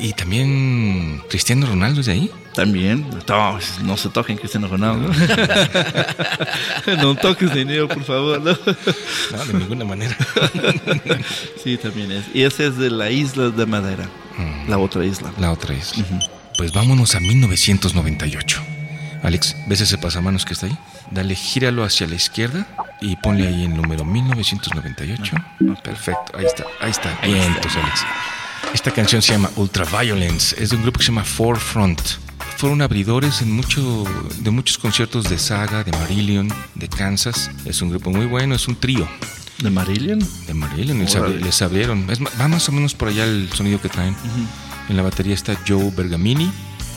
[0.00, 2.30] Y también Cristiano Ronaldo es de ahí.
[2.54, 5.10] También, no, no se toquen Cristiano Ronaldo.
[7.02, 8.40] no toques dinero, por favor.
[8.40, 8.52] ¿no?
[8.52, 10.16] No, de ninguna manera.
[11.64, 12.26] Sí, también es.
[12.32, 14.08] Y ese es de la isla de Madeira,
[14.68, 15.32] la otra isla.
[15.36, 15.94] La otra es.
[16.56, 18.62] Pues vámonos a 1998.
[19.22, 20.76] Alex, ¿ves ese pasamanos que está ahí?
[21.10, 22.66] Dale, gíralo hacia la izquierda
[23.00, 25.36] y ponle ahí el número 1998.
[25.82, 27.18] Perfecto, ahí está, ahí está.
[27.24, 28.04] Bien, pues Alex.
[28.74, 32.00] Esta canción se llama Ultraviolence, es de un grupo que se llama Forefront.
[32.56, 34.04] Fueron abridores en mucho,
[34.38, 37.50] de muchos conciertos de Saga, de Marillion, de Kansas.
[37.64, 39.08] Es un grupo muy bueno, es un trío
[39.58, 40.18] ¿De Marillion?
[40.46, 40.98] de Marillion.
[41.00, 42.08] Les, abri- les abrieron.
[42.10, 44.14] Es va más o menos por allá el sonido que traen.
[44.88, 46.50] En la batería está Joe Bergamini.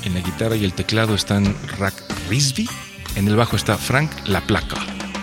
[0.05, 1.93] En la guitarra y el teclado están Rack
[2.29, 2.69] Risby.
[3.15, 4.77] En el bajo está Frank La Placa.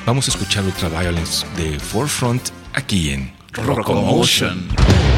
[0.06, 4.68] Vamos a escuchar Ultraviolence de Forefront aquí en Rockomotion.
[4.68, 5.09] Qué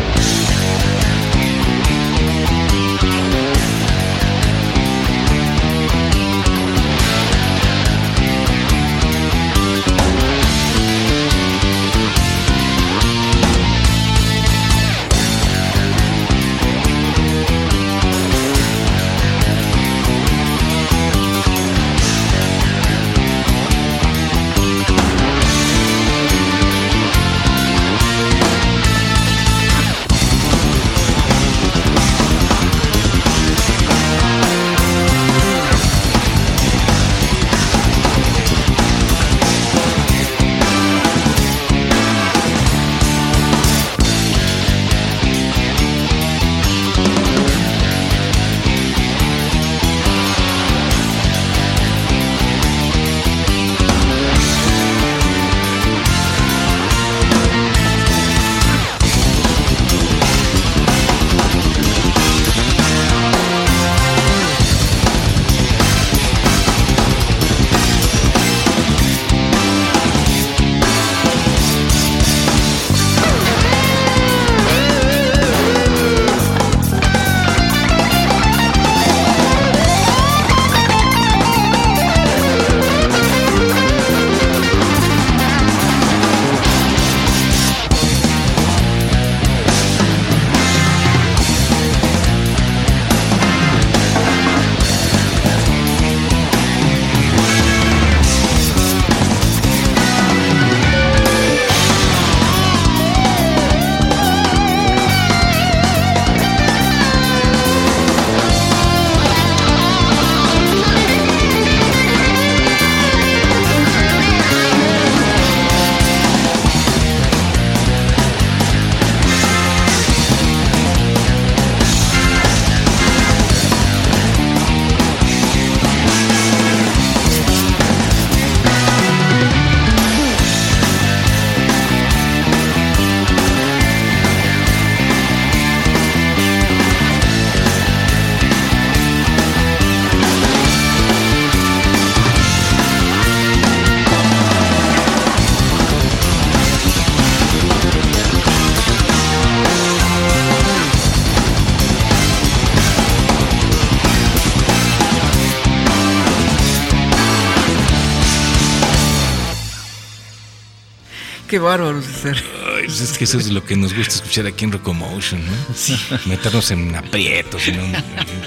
[161.63, 162.37] bárbaro, César.
[162.77, 165.53] Ay, pues es que eso es lo que nos gusta escuchar aquí en Rocomotion, ¿no?
[165.75, 165.97] Sí.
[166.27, 168.03] Meternos en aprietos, en, un- en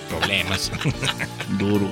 [0.10, 0.72] problemas.
[1.58, 1.92] Duro.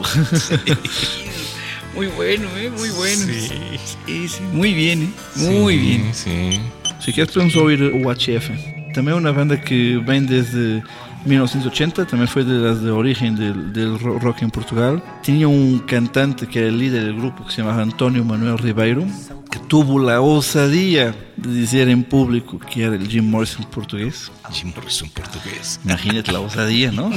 [1.96, 2.70] Muy bueno, ¿eh?
[2.76, 3.22] Muy bueno.
[3.26, 4.42] Sí, sí.
[4.52, 5.10] Muy bien, ¿eh?
[5.36, 6.14] Muy Sí, bien.
[6.14, 6.60] Sí.
[7.00, 8.50] Si quieres podemos oír UHF.
[8.94, 10.84] También una banda que ven desde
[11.26, 15.04] 1980, también fue de las de origen del, del ro- rock en Portugal.
[15.24, 19.06] Tenía un cantante que era el líder del grupo que se llamaba Antonio Manuel Ribeiro,
[19.54, 24.32] que tuvo la osadía de decir en público que era el Jim Morrison portugués.
[24.52, 25.80] Jim Morrison portugués.
[25.86, 27.12] Imagínate la osadía, ¿no?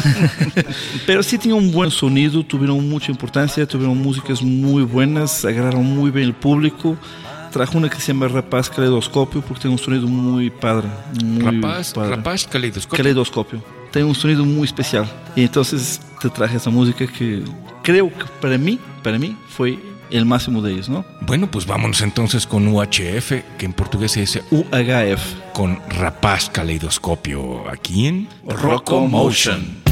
[1.06, 6.10] Pero sí tenía un buen sonido, tuvieron mucha importancia, tuvieron músicas muy buenas, agarraron muy
[6.10, 6.98] bien el público
[7.52, 10.88] trajo una que se llama Rapaz Caleidoscopio porque tiene un sonido muy padre.
[11.24, 12.16] Muy rapaz, padre.
[12.16, 12.98] rapaz Caleidoscopio.
[12.98, 13.64] Caleidoscopio.
[13.90, 15.10] Tiene un sonido muy especial.
[15.34, 17.42] Y entonces te traje esa música que
[17.82, 19.78] creo que para mí, para mí fue
[20.10, 21.04] el máximo de ellos, ¿no?
[21.22, 27.68] Bueno, pues vámonos entonces con UHF, que en portugués se dice UHF, con Rapaz Caleidoscopio,
[27.70, 29.85] aquí en Rocco Motion.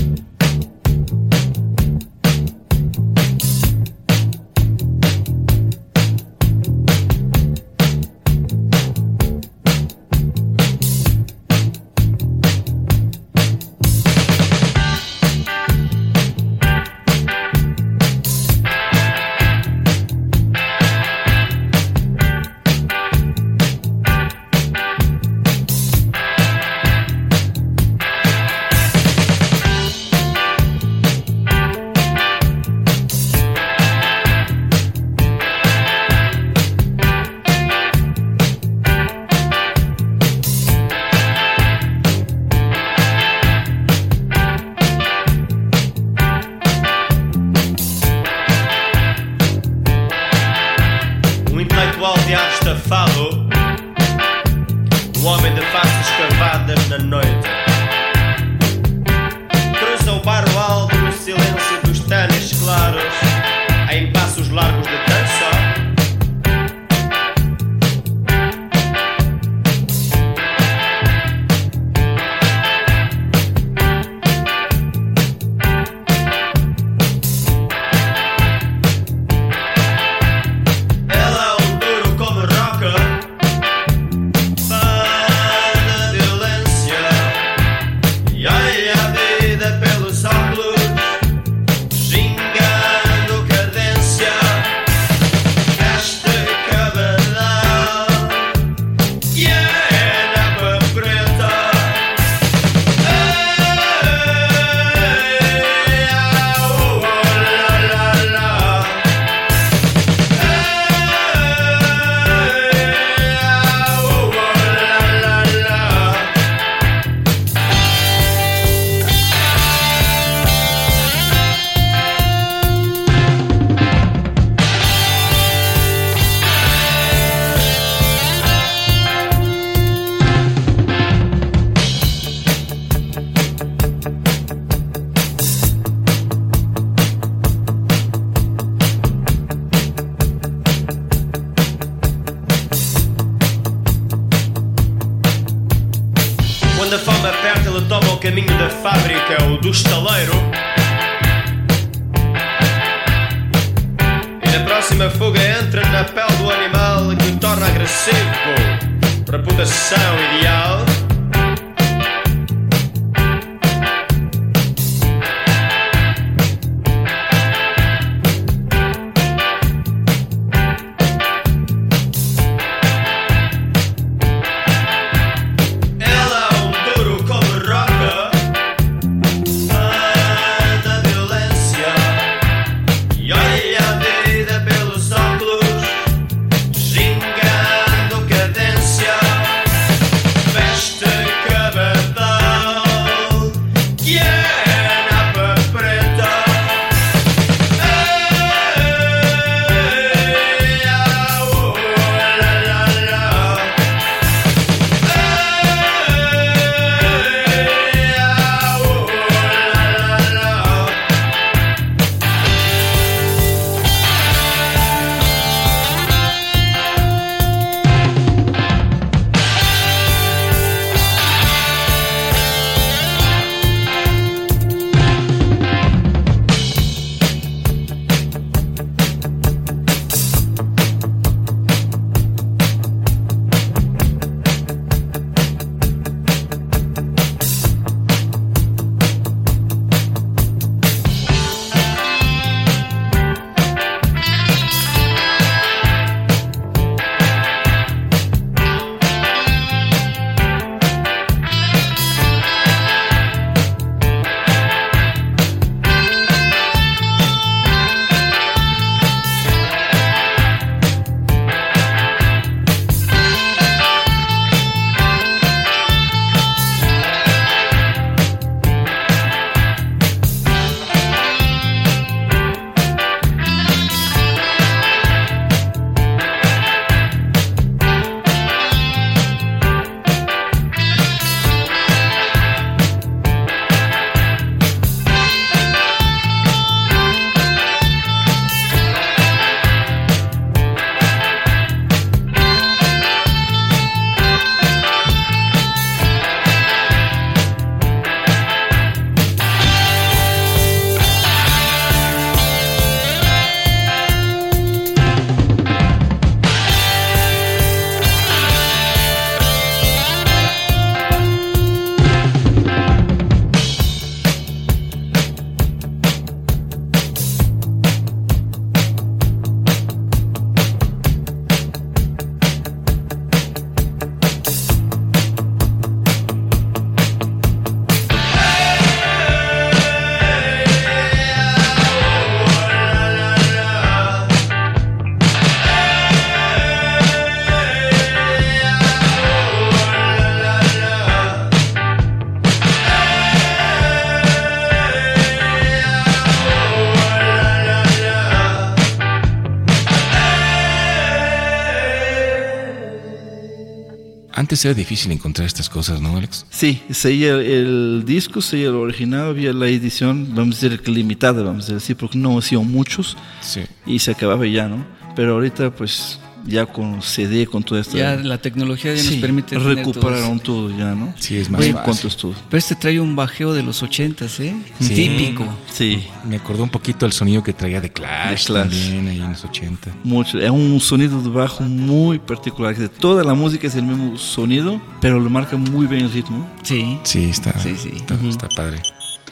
[354.64, 356.46] Era difícil encontrar estas cosas, ¿no, Alex?
[356.50, 361.42] Sí, seguía el disco, seguía el original, había la edición, vamos a decir que limitada,
[361.42, 363.60] vamos a decir, porque no hacían muchos Sí.
[363.86, 364.84] y se acababa ya, ¿no?
[365.16, 367.96] Pero ahorita, pues, ya con CD, con todo esto.
[367.96, 371.14] Ya la tecnología ya nos sí, permite tener recuperaron todo todo ya, ¿no?
[371.18, 372.08] Sí, es más en fácil.
[372.08, 372.34] estuvo.
[372.48, 374.54] Pero este trae un bajeo de los ochentas, ¿eh?
[374.80, 374.94] Sí.
[374.94, 375.46] Típico.
[375.72, 378.68] Sí, Me acordó un poquito el sonido que traía de Clash, De Clash.
[378.70, 379.90] también ahí en los 80.
[380.04, 380.38] mucho.
[380.38, 382.74] Es un sonido de bajo muy particular.
[382.74, 386.48] que Toda la música es el mismo sonido, pero lo marca muy bien el ritmo.
[386.62, 386.98] Sí.
[387.04, 387.90] Sí, está, Sí, sí.
[387.96, 388.80] está, está padre.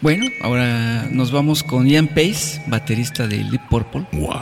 [0.01, 4.33] Bueno, ahora nos vamos con Ian Pace, baterista de Deep Purple, ¡Wow!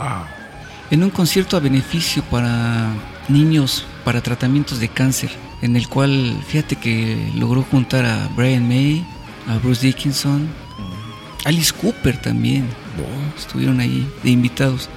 [0.91, 2.93] En un concierto a beneficio para
[3.29, 5.31] niños para tratamientos de cáncer,
[5.63, 9.05] en el cual fíjate que logró juntar a Brian May,
[9.49, 10.49] a Bruce Dickinson,
[11.45, 12.69] Alice Cooper también.
[13.39, 14.89] Estuvieron ahí de invitados.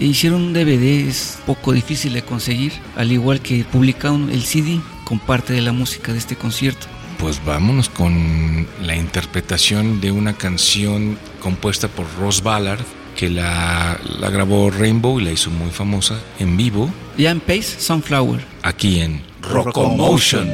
[0.00, 4.80] E hicieron un DVD, es poco difícil de conseguir, al igual que publicaron el CD
[5.04, 6.86] con parte de la música de este concierto.
[7.18, 12.84] Pues vámonos con la interpretación de una canción compuesta por Ross Ballard,
[13.14, 18.44] que la, la grabó Rainbow y la hizo muy famosa en vivo, Ian Pace, Sunflower.
[18.62, 20.50] aquí en Rockomotion.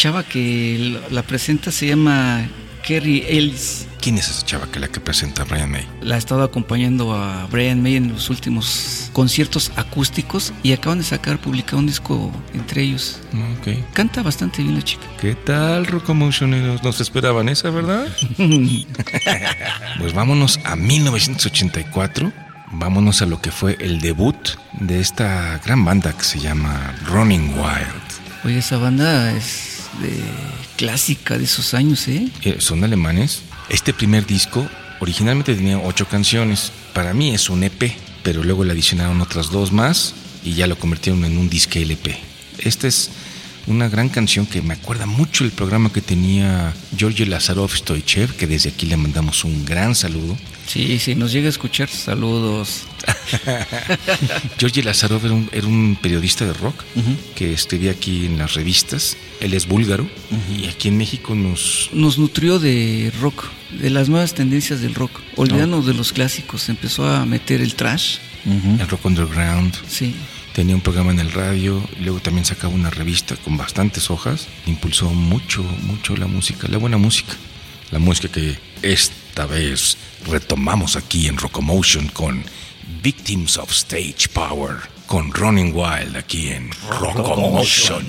[0.00, 2.48] Chava que la presenta se llama
[2.82, 3.86] Kerry Ellis.
[4.00, 5.86] ¿Quién es esa chava que la que presenta a Brian May?
[6.00, 11.04] La ha estado acompañando a Brian May en los últimos conciertos acústicos y acaban de
[11.04, 13.20] sacar, publicar un disco entre ellos.
[13.58, 13.76] Ok.
[13.92, 15.04] Canta bastante bien la chica.
[15.20, 16.82] ¿Qué tal, Rocomotioneros?
[16.82, 18.08] ¿Nos esperaban esa, verdad?
[19.98, 22.32] pues vámonos a 1984.
[22.72, 24.48] Vámonos a lo que fue el debut
[24.80, 28.20] de esta gran banda que se llama Running Wild.
[28.44, 29.69] Oye, esa banda es
[30.00, 30.10] de
[30.76, 32.28] clásica de esos años, ¿eh?
[32.42, 33.42] Eh, son alemanes.
[33.68, 34.68] Este primer disco
[35.00, 36.72] originalmente tenía ocho canciones.
[36.92, 37.92] Para mí es un EP,
[38.22, 42.18] pero luego le adicionaron otras dos más y ya lo convirtieron en un disque LP.
[42.58, 43.10] Esta es
[43.66, 48.46] una gran canción que me acuerda mucho el programa que tenía Georgi Lazarov Stoichev, que
[48.46, 50.36] desde aquí le mandamos un gran saludo.
[50.66, 51.88] Sí, sí, nos llega a escuchar.
[51.88, 52.86] Saludos.
[54.58, 56.82] Georgi Lazarov era un, era un periodista de rock
[57.34, 59.16] que escribía aquí en las revistas.
[59.40, 60.08] Él es búlgaro
[60.56, 61.90] y aquí en México nos...
[61.92, 63.46] Nos nutrió de rock,
[63.80, 65.20] de las nuevas tendencias del rock.
[65.36, 68.18] Olvidándonos de los clásicos, empezó a meter el trash.
[68.44, 69.74] El rock underground.
[69.88, 70.14] Sí.
[70.54, 74.48] Tenía un programa en el radio y luego también sacaba una revista con bastantes hojas.
[74.66, 77.34] Impulsó mucho, mucho la música, la buena música.
[77.90, 79.96] La música que esta vez
[80.26, 82.44] retomamos aquí en Rockomotion con
[83.02, 88.04] Victims of Stage Power, con Running Wild aquí en Rockomotion.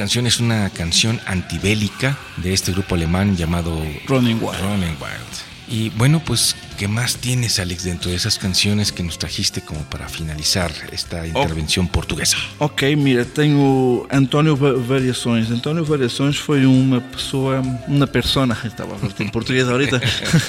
[0.00, 4.58] Canción es una canción antibélica de este grupo alemán llamado Running Wild.
[4.62, 5.59] Running Wild.
[5.72, 9.80] Y bueno, pues, ¿qué más tienes, Alex, dentro de esas canciones que nos trajiste como
[9.84, 12.36] para finalizar esta intervención portuguesa?
[12.58, 15.48] Ok, mira, tenho António Va- Variações.
[15.48, 20.00] António Variações foi uma pessoa, uma persona, estava em português ahorita,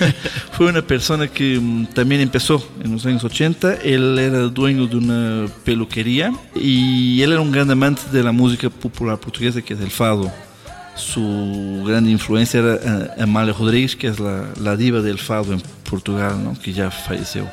[0.54, 3.82] foi uma persona que também começou nos anos 80.
[3.84, 9.18] Ele era dueño de uma peluqueria e ele era um grande amante da música popular
[9.18, 10.32] portuguesa, que é o fado.
[11.02, 15.62] Su grande influencia era eh, Amália Rodrigues, que es la, la diva del fado en
[15.90, 16.58] Portugal, ¿no?
[16.60, 17.48] que ya falleció.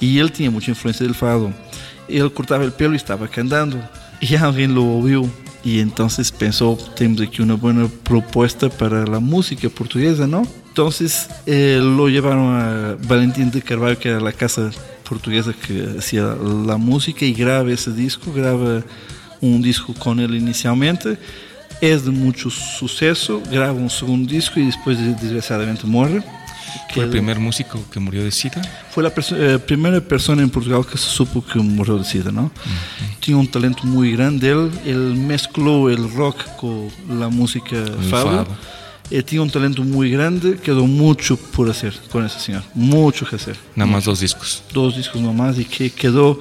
[0.00, 1.52] Y él tenía mucha influencia del fado.
[2.08, 3.78] Él cortaba el pelo y estaba cantando.
[4.20, 5.22] Y alguien lo oyó
[5.64, 10.42] y entonces pensó, tenemos aquí una buena propuesta para la música portuguesa, ¿no?
[10.68, 14.70] Entonces eh, lo llevaron a Valentín de Carvalho, que era la casa
[15.08, 18.82] portuguesa que hacía la música, y graba ese disco, graba
[19.40, 21.18] un disco con él inicialmente.
[21.80, 26.22] Es de mucho suceso, graba un segundo disco y después desgraciadamente muere.
[26.92, 28.60] ¿Fue el Que- primer músico que murió de SIDA?
[28.90, 32.30] Fue la perso- eh, primera persona en Portugal que se supo que murió de SIDA,
[32.32, 32.50] ¿no?
[33.20, 36.88] Tiene un talento muy grande, él, él mezcló el rock con
[37.18, 37.76] la música
[38.10, 38.46] fado.
[39.10, 43.36] Eh, tiene un talento muy grande, quedó mucho por hacer con ese señor, mucho que
[43.36, 43.56] hacer.
[43.74, 44.62] Nada más dos discos.
[44.72, 46.38] Dos discos nomás y que quedó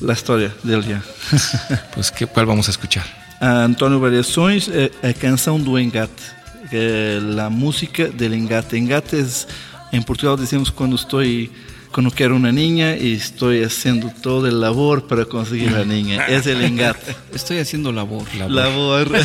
[0.00, 1.02] la historia del día.
[1.94, 3.04] Pues, ¿qué, ¿cuál vamos a escuchar?
[3.40, 6.36] A Antônio Variações, eh, a canção do engate,
[6.72, 8.76] é a música del engate.
[8.76, 9.46] Engate es,
[9.92, 11.50] en Portugal decimos cuando estoy,
[11.92, 16.26] cuando quiero una niña y estoy haciendo todo el labor para conseguir la niña.
[16.26, 17.14] Es el engate.
[17.34, 18.24] Estoy haciendo labor.
[18.34, 19.10] Labor.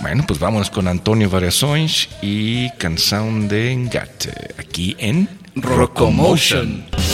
[0.00, 6.84] Bueno, pues vámonos con Antonio Variações y Canción de Engate, aquí en Rocomotion.
[6.90, 7.09] Tu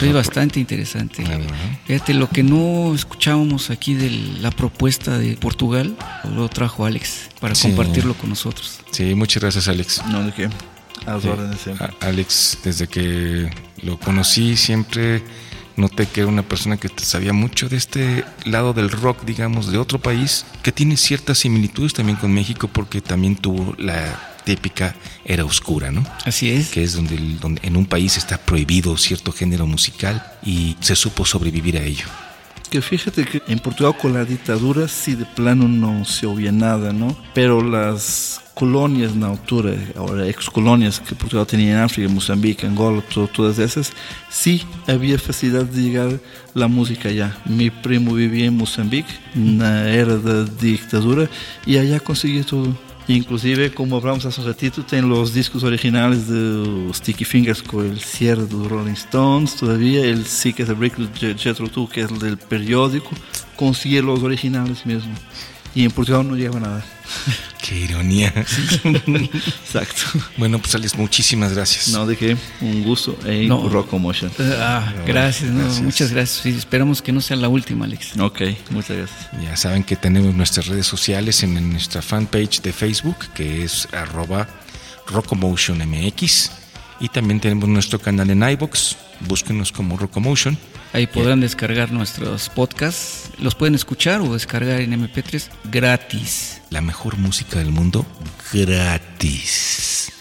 [0.00, 1.22] Soy bastante interesante.
[1.22, 1.38] Ajá.
[1.86, 4.10] Fíjate, lo que no escuchábamos aquí de
[4.40, 5.94] la propuesta de Portugal,
[6.34, 7.68] lo trajo Alex para Sí.
[7.68, 8.80] compartirlo con nosotros.
[8.90, 10.02] Sí, muchas gracias, Alex.
[10.08, 10.48] No, de qué.
[11.06, 11.28] A Sí.
[11.28, 11.86] órdenes siempre.
[11.86, 13.50] A- Alex, desde que
[13.82, 15.22] lo conocí, siempre
[15.76, 19.78] noté que era una persona que sabía mucho de este lado del rock, digamos, de
[19.78, 24.94] otro país, que tiene ciertas similitudes también con México, porque también tuvo la típica
[25.24, 26.02] era oscura, ¿no?
[26.24, 26.70] Así es.
[26.70, 30.14] Que es donde, donde en un país está prohibido cierto género musical
[30.44, 32.06] y se supo sobrevivir a ello.
[32.70, 36.92] Que fíjate que en Portugal con la dictadura sí de plano no se oía nada,
[36.92, 37.16] ¿no?
[37.34, 43.00] Pero las colonias na altura, ahora ex colonias que Portugal tenía en África, Moçambique, Angola,
[43.12, 43.92] to- todas esas,
[44.30, 46.20] sí había facilidad de llegar
[46.54, 47.36] la música allá.
[47.46, 51.24] Mi primo vivía en Moçambique, na era da dictadura,
[51.66, 52.68] y allá conseguía todo.
[53.10, 57.98] Inclusive, como hablamos hace un ratito, tem los discos originales de Sticky Fingers con el
[57.98, 62.36] cierre Rolling Stones, todavía el que es el break de Jethro que es el del
[62.36, 63.10] periódico,
[63.56, 65.12] consigue los originales mismo.
[65.74, 66.84] Y en Portugal no llegaba nada.
[67.70, 68.32] Qué ironía.
[68.84, 70.02] Exacto.
[70.36, 71.86] bueno, pues Alex, muchísimas gracias.
[71.90, 73.68] No, de qué, un gusto en No.
[73.68, 74.32] Rock Motion.
[74.58, 75.80] Ah, gracias, no, gracias.
[75.80, 76.42] muchas gracias.
[76.42, 78.18] Sí, esperamos que no sea la última, Alex.
[78.18, 78.40] Ok,
[78.70, 79.28] muchas gracias.
[79.40, 83.86] Ya saben que tenemos nuestras redes sociales en, en nuestra fanpage de Facebook, que es
[83.92, 84.48] arroba
[85.06, 86.50] RocomotionMX.
[86.98, 88.96] Y también tenemos nuestro canal en iBox.
[89.20, 90.58] Búsquenos como Rocomotion.
[90.92, 93.30] Ahí podrán descargar nuestros podcasts.
[93.38, 96.60] Los pueden escuchar o descargar en MP3 gratis.
[96.70, 98.04] La mejor música del mundo
[98.52, 100.12] gratis.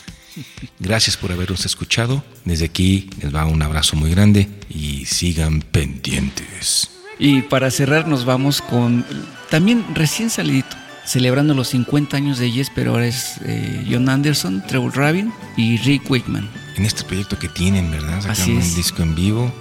[0.79, 2.23] Gracias por habernos escuchado.
[2.45, 6.89] Desde aquí les va un abrazo muy grande y sigan pendientes.
[7.17, 9.03] Y para cerrar nos vamos con
[9.49, 14.63] también recién salidito, celebrando los 50 años de Yes, pero ahora es eh, John Anderson,
[14.67, 16.47] Trevor Rabin y Rick Wakeman.
[16.77, 18.19] En este proyecto que tienen, ¿verdad?
[18.19, 18.69] Así Sacaron es.
[18.69, 19.51] un disco en vivo,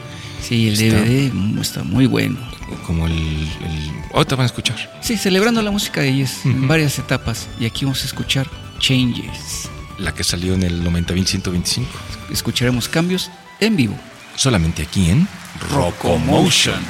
[0.42, 2.38] Sí, el Está- DVD está muy bueno.
[2.86, 3.12] como el...
[3.12, 3.92] el...
[4.14, 4.98] Ahorita van a escuchar.
[5.02, 7.46] Sí, celebrando la música de Yes en varias etapas.
[7.60, 8.48] Y aquí vamos a escuchar
[8.78, 9.68] Changes.
[9.98, 11.84] La que salió en el 90.125.
[12.30, 13.98] Escucharemos cambios en vivo.
[14.36, 15.26] Solamente aquí en
[15.72, 16.80] Rocomotion.